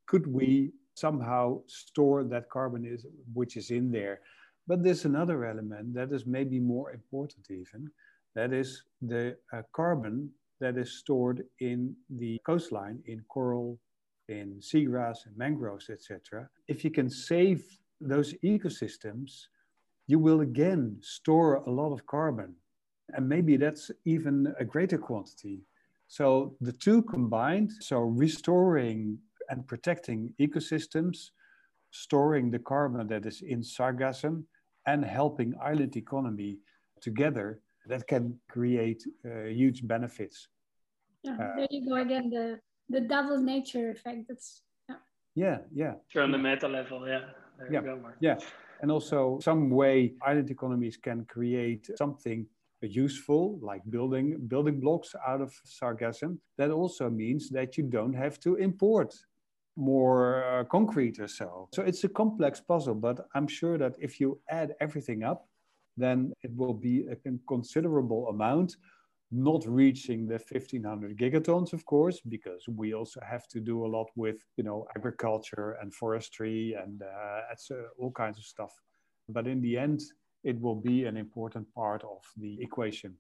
[0.07, 4.21] Could we somehow store that carbon is which is in there?
[4.67, 7.91] But there's another element that is maybe more important even,
[8.35, 10.31] that is the uh, carbon
[10.61, 13.79] that is stored in the coastline, in coral,
[14.29, 16.49] in seagrass, and mangroves, etc.
[16.67, 17.63] If you can save
[18.01, 19.47] those ecosystems,
[20.07, 22.55] you will again store a lot of carbon.
[23.13, 25.63] And maybe that's even a greater quantity.
[26.09, 31.31] So the two combined, so restoring and protecting ecosystems,
[31.91, 34.45] storing the carbon that is in sargassum,
[34.87, 36.59] and helping island economy
[37.01, 40.49] together that can create uh, huge benefits.
[41.23, 44.29] Yeah, uh, there you go again, the, the double nature effect.
[44.29, 44.97] That's yeah.
[45.35, 45.95] Yeah, yeah.
[46.13, 47.21] From the meta level, yeah.
[47.59, 48.37] There yeah, go, yeah.
[48.85, 52.47] And also some way island economies can create something
[52.83, 58.39] useful like building building blocks out of sargassum that also means that you don't have
[58.41, 59.15] to import
[59.75, 61.67] more uh, concrete or so.
[61.73, 65.49] So it's a complex puzzle but i'm sure that if you add everything up
[65.97, 67.17] then it will be a
[67.49, 68.77] considerable amount,
[69.31, 74.09] not reaching the 1500 gigatons, of course, because we also have to do a lot
[74.17, 77.41] with, you know, agriculture and forestry and uh,
[77.99, 78.73] all kinds of stuff.
[79.29, 80.03] But in the end,
[80.45, 83.17] it will be an important part of the equation.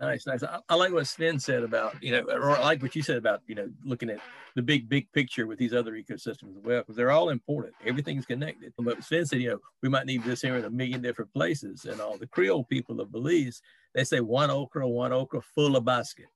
[0.00, 0.42] Nice, nice.
[0.42, 3.16] I, I, like what Sven said about, you know, or I like what you said
[3.16, 4.18] about, you know, looking at
[4.56, 7.74] the big, big picture with these other ecosystems as well, because they're all important.
[7.84, 8.72] Everything's connected.
[8.78, 11.84] But Sven said, you know, we might need this here in a million different places.
[11.84, 13.62] And all the Creole people of Belize,
[13.94, 16.26] they say one okra, one okra full of basket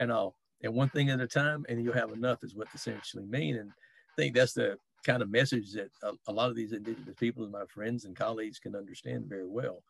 [0.00, 0.36] and all.
[0.62, 3.56] And one thing at a time, and you'll have enough is what essentially mean.
[3.56, 7.14] And I think that's the kind of message that a, a lot of these indigenous
[7.18, 9.82] people and my friends and colleagues can understand very well.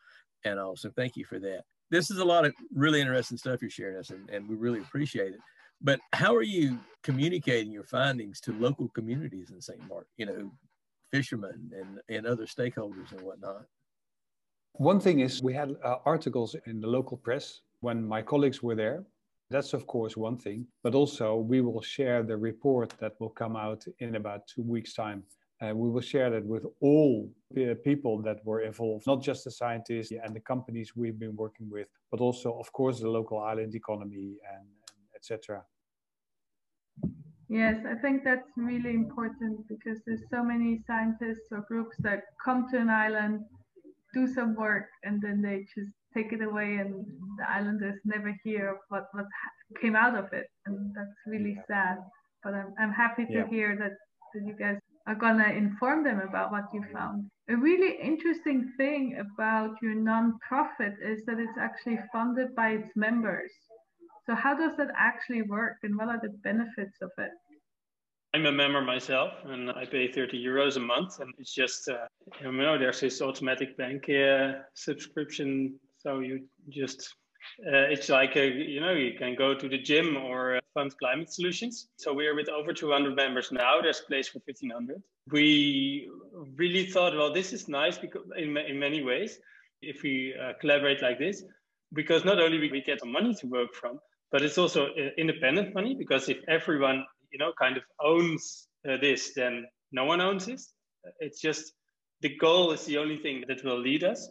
[0.45, 3.71] And also, thank you for that this is a lot of really interesting stuff you're
[3.71, 5.41] sharing us, and, and we really appreciate it.
[5.81, 9.81] But how are you communicating your findings to local communities in St.
[9.89, 10.09] Martin?
[10.17, 10.53] You know,
[11.13, 13.65] fishermen and, and other stakeholders and whatnot.
[14.73, 18.75] One thing is we had uh, articles in the local press when my colleagues were
[18.75, 19.05] there.
[19.51, 23.57] That's of course one thing, but also we will share the report that will come
[23.57, 25.23] out in about two weeks' time
[25.61, 29.51] and we will share that with all the people that were involved, not just the
[29.51, 33.75] scientists and the companies we've been working with, but also, of course, the local island
[33.75, 35.63] economy and, and etc.
[37.49, 42.69] Yes, I think that's really important because there's so many scientists or groups that come
[42.71, 43.41] to an island,
[44.13, 47.07] do some work, and then they just take it away, and
[47.39, 49.25] the islanders never hear of what, what
[49.81, 50.47] came out of it.
[50.67, 51.99] And that's really sad.
[52.45, 53.49] But I'm, I'm happy to yeah.
[53.49, 53.93] hear that,
[54.35, 54.79] that you guys
[55.09, 57.25] are going to inform them about what you found.
[57.49, 63.51] A really interesting thing about your nonprofit is that it's actually funded by its members.
[64.27, 67.31] So, how does that actually work and what are the benefits of it?
[68.35, 71.21] I'm a member myself and I pay 30 euros a month.
[71.21, 72.07] And it's just, uh,
[72.43, 75.81] you know, there's this automatic bank uh, subscription.
[76.03, 77.15] So, you just
[77.67, 80.97] uh, it's like a, you know you can go to the gym or uh, fund
[80.99, 81.89] climate solutions.
[81.97, 83.81] So we're with over 200 members now.
[83.81, 85.03] There's place for 1500.
[85.31, 86.09] We
[86.57, 89.39] really thought, well, this is nice because in in many ways,
[89.83, 91.43] if we uh, collaborate like this,
[91.93, 93.99] because not only we get some money to work from,
[94.31, 98.97] but it's also uh, independent money because if everyone you know kind of owns uh,
[99.01, 100.73] this, then no one owns this.
[101.21, 101.73] It's just
[102.21, 104.29] the goal is the only thing that will lead us.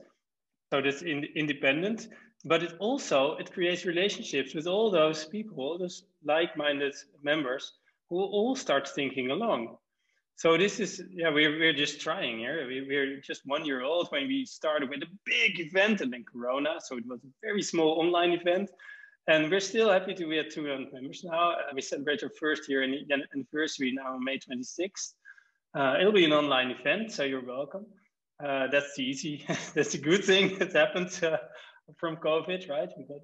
[0.72, 2.10] So that's in, independent
[2.48, 7.74] but it also it creates relationships with all those people those like-minded members
[8.10, 9.78] who all start thinking along.
[10.36, 12.66] So this is yeah we're, we're just trying here.
[12.68, 16.24] We, we're just one year old when we started with a big event and then
[16.24, 18.70] corona so it was a very small online event.
[19.30, 21.52] And we're still happy to be at 200 members now.
[21.52, 22.95] Uh, we celebrate our first year and
[23.34, 25.14] anniversary now on may 26th
[25.76, 27.86] uh, it'll be an online event so you're welcome.
[28.43, 29.43] Uh, that's the easy.
[29.74, 31.10] That's a good thing that happened.
[31.24, 31.38] Uh,
[31.96, 32.90] from covid right?
[32.98, 33.22] We got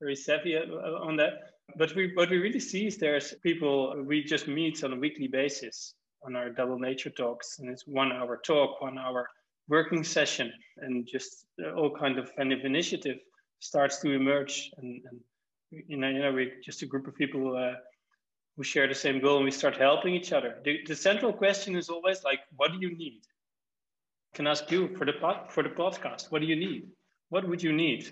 [0.00, 0.62] very savvy uh,
[1.08, 1.34] on that.
[1.76, 5.28] But we what we really see is there's people we just meet on a weekly
[5.28, 5.94] basis
[6.24, 9.28] on our double nature talks and it's one hour talk one hour
[9.68, 11.46] working session and just
[11.76, 13.18] all kind of kind of initiative
[13.60, 14.70] starts to emerge.
[14.78, 15.20] And, and
[15.70, 17.74] you know you know we just a group of people uh,
[18.56, 20.58] who share the same goal and we start helping each other.
[20.64, 23.22] The, the central question is always like what do you need?
[24.34, 26.88] Can ask you for the pod, for the podcast what do you need
[27.32, 28.02] what would you need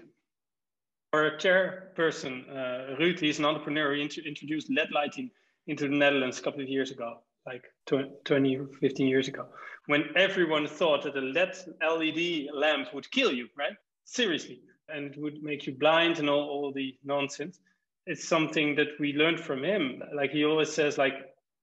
[1.12, 5.30] our chairperson uh, Ruud, he's an entrepreneur he int introduced led lighting
[5.66, 7.10] into the netherlands a couple of years ago
[7.46, 9.46] like 20 15 years ago,
[9.86, 13.76] when everyone thought that a LED LED lamp would kill you, right?
[14.04, 17.58] Seriously, and it would make you blind and all, all the nonsense.
[18.06, 20.02] It's something that we learned from him.
[20.14, 21.14] Like he always says, like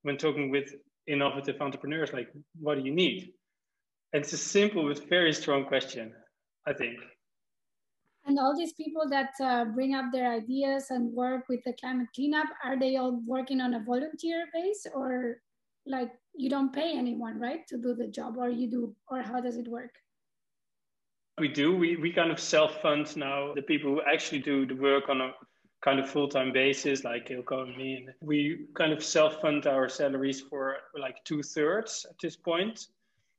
[0.03, 0.73] when talking with
[1.07, 2.29] innovative entrepreneurs, like,
[2.59, 3.33] what do you need?
[4.13, 6.13] And it's a simple but very strong question,
[6.65, 6.99] I think.
[8.27, 12.09] And all these people that uh, bring up their ideas and work with the climate
[12.13, 15.37] cleanup, are they all working on a volunteer base or
[15.85, 19.39] like you don't pay anyone right to do the job or you do or how
[19.39, 19.91] does it work?
[21.39, 21.75] We do.
[21.75, 25.31] We, we kind of self-fund now the people who actually do the work on a
[25.81, 27.95] kind of full-time basis like Eelco and me.
[27.95, 32.87] And we kind of self-fund our salaries for like two-thirds at this point.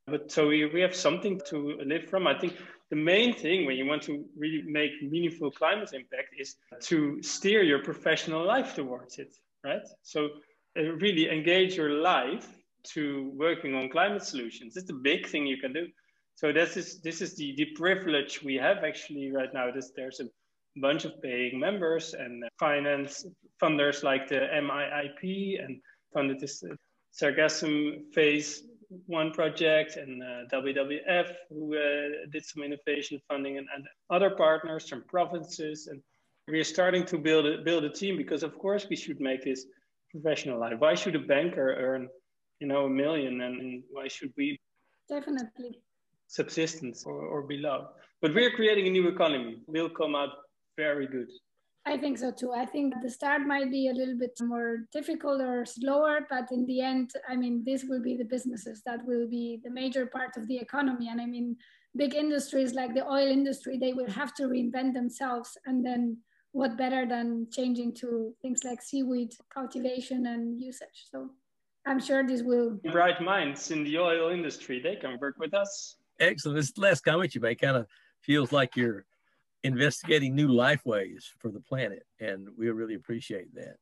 [0.07, 2.25] But so we, we have something to live from.
[2.25, 2.55] I think
[2.89, 7.61] the main thing when you want to really make meaningful climate impact is to steer
[7.63, 9.33] your professional life towards it
[9.63, 10.29] right so
[10.77, 12.47] uh, really engage your life
[12.83, 14.77] to working on climate solutions.
[14.77, 15.87] It's a big thing you can do.
[16.35, 19.71] So this is this is the, the privilege we have actually right now.
[19.71, 20.29] This, there's a
[20.79, 23.25] bunch of paying members and finance
[23.61, 25.81] funders like the MIIP and
[26.13, 26.75] funded this uh,
[27.11, 28.63] Sargassum Phase
[29.05, 34.89] One project and uh, WWF who uh, did some innovation funding and, and other partners
[34.89, 36.01] from provinces and
[36.51, 39.43] we are starting to build a, build a team because of course we should make
[39.43, 39.65] this
[40.11, 40.73] professional life.
[40.79, 42.09] Why should a banker earn,
[42.59, 44.59] you know, a million, and, why should we?
[45.07, 45.79] Definitely.
[46.27, 47.87] Subsistence or, or below.
[48.21, 49.57] But we're creating a new economy.
[49.67, 50.29] We'll come out
[50.77, 51.27] very good.
[51.85, 52.51] I think so too.
[52.51, 56.65] I think the start might be a little bit more difficult or slower, but in
[56.65, 60.37] the end, I mean, this will be the businesses that will be the major part
[60.37, 61.07] of the economy.
[61.09, 61.55] And I mean,
[61.95, 66.17] big industries like the oil industry, they will have to reinvent themselves and then
[66.51, 71.07] what better than changing to things like seaweed cultivation and usage?
[71.11, 71.29] So
[71.85, 72.79] I'm sure this will.
[72.91, 75.97] Bright minds in the oil industry, they can work with us.
[76.19, 76.57] Excellent.
[76.57, 77.87] This last comment you make kind of
[78.21, 79.05] feels like you're
[79.63, 83.75] investigating new life ways for the planet, and we really appreciate that.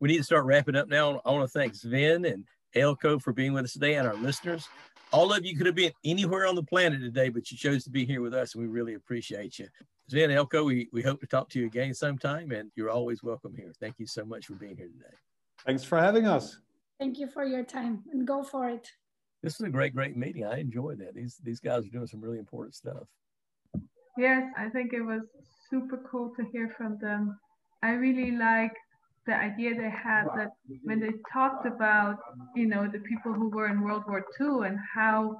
[0.00, 1.20] We need to start wrapping up now.
[1.24, 2.44] I want to thank Sven and
[2.76, 4.68] Eelco for being with us today and our listeners.
[5.12, 7.90] All of you could have been anywhere on the planet today, but you chose to
[7.90, 9.68] be here with us, and we really appreciate you.
[10.08, 13.54] Sven Eelco, we, we hope to talk to you again sometime, and you're always welcome
[13.54, 13.72] here.
[13.80, 15.14] Thank you so much for being here today.
[15.64, 16.58] Thanks for having us.
[16.98, 18.90] Thank you for your time, and go for it.
[19.42, 20.44] This is a great, great meeting.
[20.44, 21.14] I enjoyed that.
[21.14, 23.04] These these guys are doing some really important stuff.
[24.16, 25.22] Yes, I think it was
[25.70, 27.38] super cool to hear from them.
[27.82, 28.72] I really like
[29.26, 30.50] the idea they had that
[30.84, 32.18] when they talked about,
[32.54, 35.38] you know, the people who were in World War II and how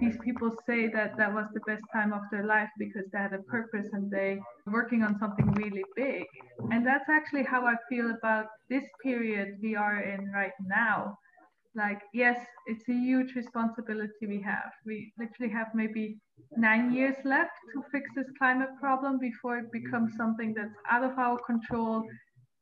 [0.00, 3.32] these people say that that was the best time of their life because they had
[3.32, 6.26] a purpose and they were working on something really big.
[6.70, 11.18] And that's actually how I feel about this period we are in right now.
[11.78, 14.72] Like, yes, it's a huge responsibility we have.
[14.84, 16.18] We literally have maybe
[16.56, 21.16] nine years left to fix this climate problem before it becomes something that's out of
[21.16, 22.02] our control.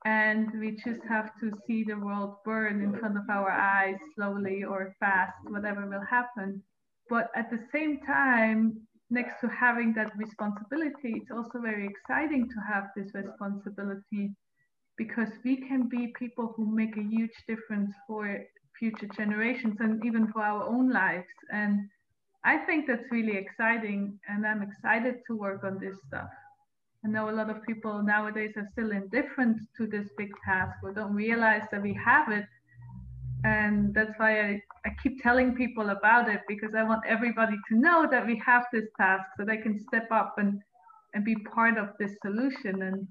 [0.04, 4.64] And we just have to see the world burn in front of our eyes slowly
[4.64, 6.62] or fast, whatever will happen.
[7.08, 12.60] But at the same time, next to having that responsibility, it's also very exciting to
[12.70, 14.36] have this responsibility
[14.98, 18.44] because we can be people who make a huge difference for
[18.78, 21.26] future generations and even for our own lives.
[21.52, 21.88] And
[22.44, 24.18] I think that's really exciting.
[24.28, 26.30] And I'm excited to work on this stuff.
[27.04, 30.92] I know a lot of people nowadays are still indifferent to this big task or
[30.92, 32.46] don't realize that we have it
[33.44, 37.78] and that's why I, I keep telling people about it because I want everybody to
[37.78, 40.60] know that we have this task so they can step up and
[41.14, 43.06] and be part of this solution and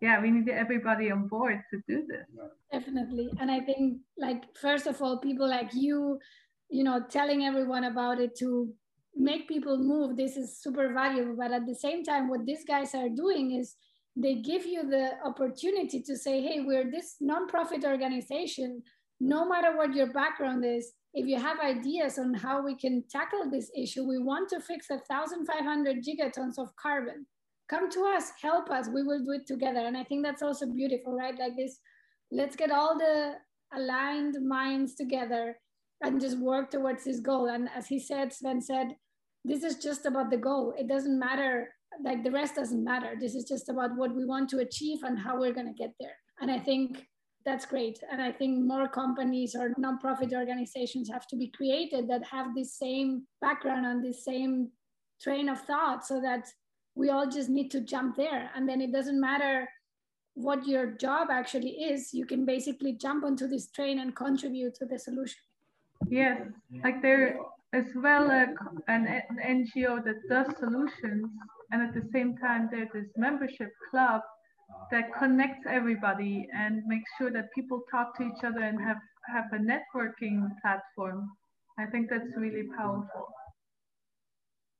[0.00, 2.26] yeah we need everybody on board to do this.
[2.72, 3.30] Definitely.
[3.40, 6.18] And i think like first of all people like you
[6.70, 8.72] you know telling everyone about it to
[9.14, 11.36] make people move this is super valuable.
[11.36, 13.76] But at the same time what these guys are doing is
[14.16, 18.82] they give you the opportunity to say hey we're this nonprofit organization.
[19.20, 23.50] No matter what your background is if you have ideas on how we can tackle
[23.50, 27.26] this issue we want to fix 1500 gigatons of carbon
[27.68, 29.80] come to us help us we will do it together.
[29.80, 31.38] And i think that's also beautiful right?
[31.38, 31.78] Like this
[32.30, 33.34] let's get all the
[33.74, 35.58] aligned minds together
[36.02, 37.46] and just work towards this goal.
[37.46, 38.96] And as he said sven said
[39.44, 40.74] this is just about the goal.
[40.78, 41.68] It doesn't matter
[42.04, 43.14] like the rest doesn't matter.
[43.18, 45.92] This is just about what we want to achieve and how we're going to get
[46.00, 46.16] there.
[46.40, 47.06] And i think
[47.44, 47.98] that's great.
[48.10, 52.74] And i think more companies or nonprofit organizations have to be created that have this
[52.78, 54.70] same background and this same
[55.20, 56.46] train of thought so that
[56.98, 58.50] we all just need to jump there.
[58.54, 59.68] And then it doesn't matter
[60.34, 64.86] what your job actually is you can basically jump onto this train and contribute to
[64.86, 65.40] the solution.
[66.08, 66.40] Yes
[66.84, 67.38] like there
[67.72, 68.46] as well a,
[68.86, 71.26] an, an ngo that does solutions
[71.72, 74.22] and at the same time there's this membership club
[74.92, 78.98] that connects everybody and makes sure that people talk to each other and have
[79.34, 81.28] have a networking platform.
[81.78, 83.26] I think that's really powerful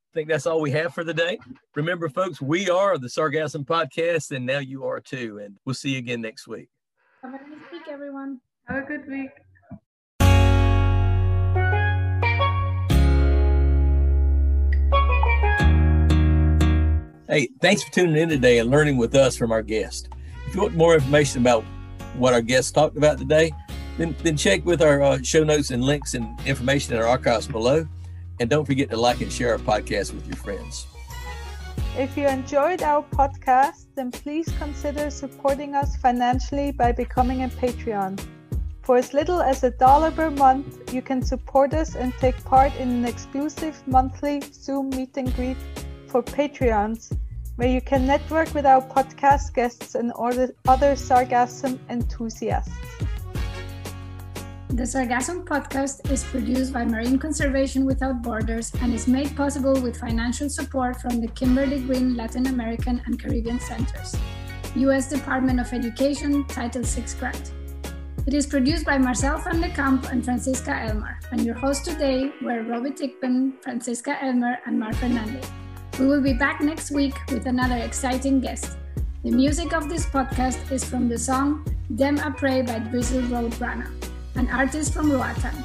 [0.09, 1.39] I think that's all we have for the day.
[1.75, 5.39] Remember, folks, we are the Sargassum Podcast, and now you are too.
[5.45, 6.71] And we'll see you again next week.
[7.23, 9.31] have a nice week everyone have a good week
[17.29, 20.09] Hey, thanks for tuning in today and learning with us from our guest.
[20.47, 21.63] If you want more information about
[22.17, 23.53] what our guests talked about today,
[23.99, 27.47] then, then check with our uh, show notes and links and information in our archives
[27.47, 27.87] below.
[28.41, 30.87] And don't forget to like and share our podcast with your friends.
[31.97, 38.21] If you enjoyed our podcast, then please consider supporting us financially by becoming a Patreon.
[38.83, 42.75] For as little as a dollar per month, you can support us and take part
[42.77, 45.59] in an exclusive monthly Zoom meet and greet
[46.07, 47.13] for Patreons,
[47.57, 52.73] where you can network with our podcast guests and other sargassum enthusiasts.
[54.71, 59.99] The Sargassum podcast is produced by Marine Conservation Without Borders and is made possible with
[59.99, 64.15] financial support from the Kimberly Green Latin American and Caribbean Centers,
[64.77, 65.09] U.S.
[65.09, 67.53] Department of Education Title VI grant.
[68.27, 72.31] It is produced by Marcel van de Kamp and Francisca Elmer, and your hosts today
[72.43, 75.51] were Robbie Tickman, Francisca Elmer, and Mar Fernandez.
[75.99, 78.77] We will be back next week with another exciting guest.
[79.25, 81.65] The music of this podcast is from the song
[81.97, 83.91] Dem Apres by Drizzle Road Rana,
[84.39, 85.65] an artist from Roatan.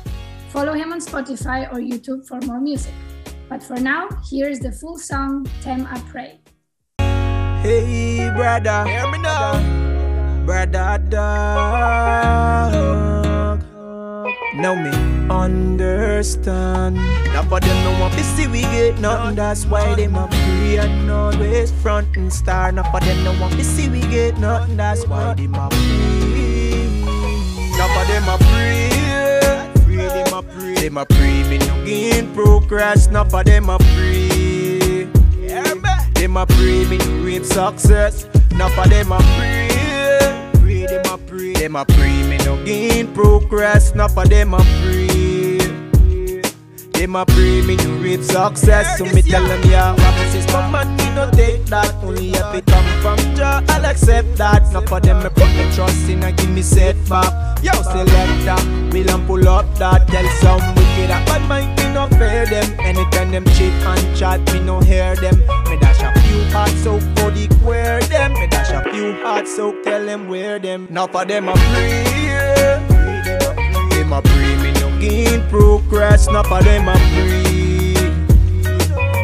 [0.50, 2.94] Follow him on Spotify or YouTube for more music.
[3.48, 6.40] But for now, here's the full song Tem Apres.
[7.62, 9.62] Hey, brother, hear me now.
[10.46, 12.74] Brother, dog.
[14.56, 14.92] Now me
[15.30, 16.96] understand.
[16.96, 19.36] Now for them no want to see we get nothing.
[19.36, 22.72] That's why them a pray and always front and star.
[22.72, 24.78] Now for them no want to see we get nothing.
[24.78, 26.53] That's why them a pray.
[30.84, 31.44] Them a pray.
[31.50, 33.08] Me no gain progress.
[33.08, 35.08] Now for them a pray.
[35.40, 36.14] Yeah, man.
[36.14, 38.28] Them a pray me no reap success.
[38.52, 39.70] Now for them a pray.
[40.60, 41.54] Pray them a pray.
[41.54, 43.96] Them a pray me no gain progress.
[43.96, 45.03] Now for them a pray.
[47.04, 48.98] Them a pray me no reap success.
[48.98, 51.94] So me tell them yeah, promises come man me no take that.
[51.96, 54.72] Only if it come from Jah, I'll accept that.
[54.72, 57.62] Now for them me put me trust in and give me setback.
[57.62, 60.08] Yo select that, me and pull up that.
[60.08, 62.72] Tell some wicked that bad mind me no fear them.
[62.80, 65.40] Anytime them cheat and chat me no hear them.
[65.68, 66.40] Me dash a few
[66.84, 68.32] soak for the queer them.
[68.32, 70.88] Me dash a few hard soak tell them where them.
[70.90, 72.04] Now for them a pray.
[73.90, 74.63] Them a pray
[75.04, 76.28] gain progress.
[76.28, 77.94] Now for them a pray.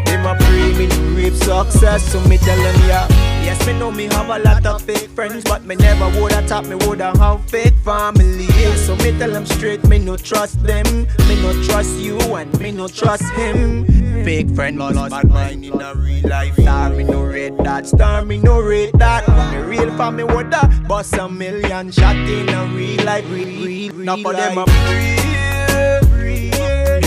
[0.06, 2.04] Them a pray me no reap success.
[2.12, 3.08] So me tell them yeah.
[3.44, 6.68] Yes, me know me have a lot of fake friends, but me never woulda thought
[6.68, 8.46] me woulda have fake family.
[8.86, 12.72] So me tell them straight, me no trust them, me no trust you, and me
[12.72, 13.86] no trust him.
[14.24, 16.54] Fake friend lost bad mind in a real life.
[16.56, 19.26] Star me no rate that, star me no rate that.
[19.52, 23.26] Me real for me woulda bust a million shot in a real life.
[23.32, 25.19] Real, real, real for them a pray,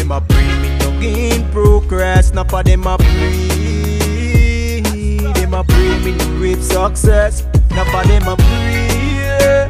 [0.02, 2.32] them a pray me no gain progress.
[2.32, 7.44] Now for them a pray, them a pray me no reap success.
[7.70, 9.68] Now for them a pray,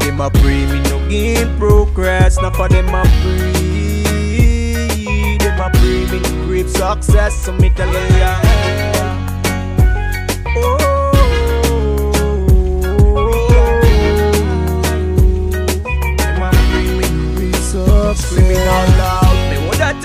[0.00, 2.38] them a pray me no gain progress.
[2.40, 4.32] Now for them a pray,
[5.36, 7.34] them a pray me no reap success.
[7.44, 8.40] So me tell them yeah.
[10.56, 11.08] Oh,
[18.34, 18.97] them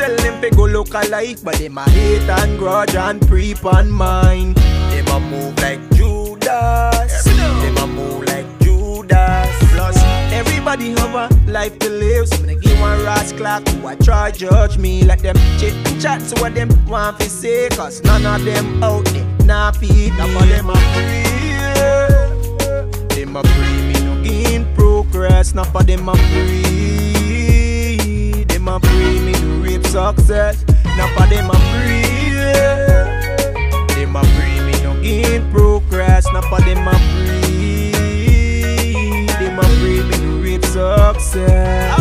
[0.04, 0.74] a me no reap success.
[0.74, 4.54] Look alike, but them a hate and grudge and creep on mine.
[4.54, 7.24] Them a move like Judas.
[7.24, 9.56] Them a move like Judas.
[9.72, 9.98] Plus,
[10.32, 12.28] everybody have a life to live.
[12.28, 15.74] So when I give one ras clock who I try judge me like them chit
[16.02, 17.70] chat to what them want to say.
[17.70, 20.34] Cause none of them out there nah feed me.
[20.34, 21.24] for them a free.
[23.16, 25.54] Them a free me no gain progress.
[25.54, 27.04] Not for them a free.
[28.46, 29.33] Them a free me
[29.84, 30.64] no success.
[30.98, 32.34] Not for them a free.
[33.96, 36.26] Them a free me no gain progress.
[36.34, 37.92] Not for them a free.
[39.40, 41.94] Them a free me no rape success.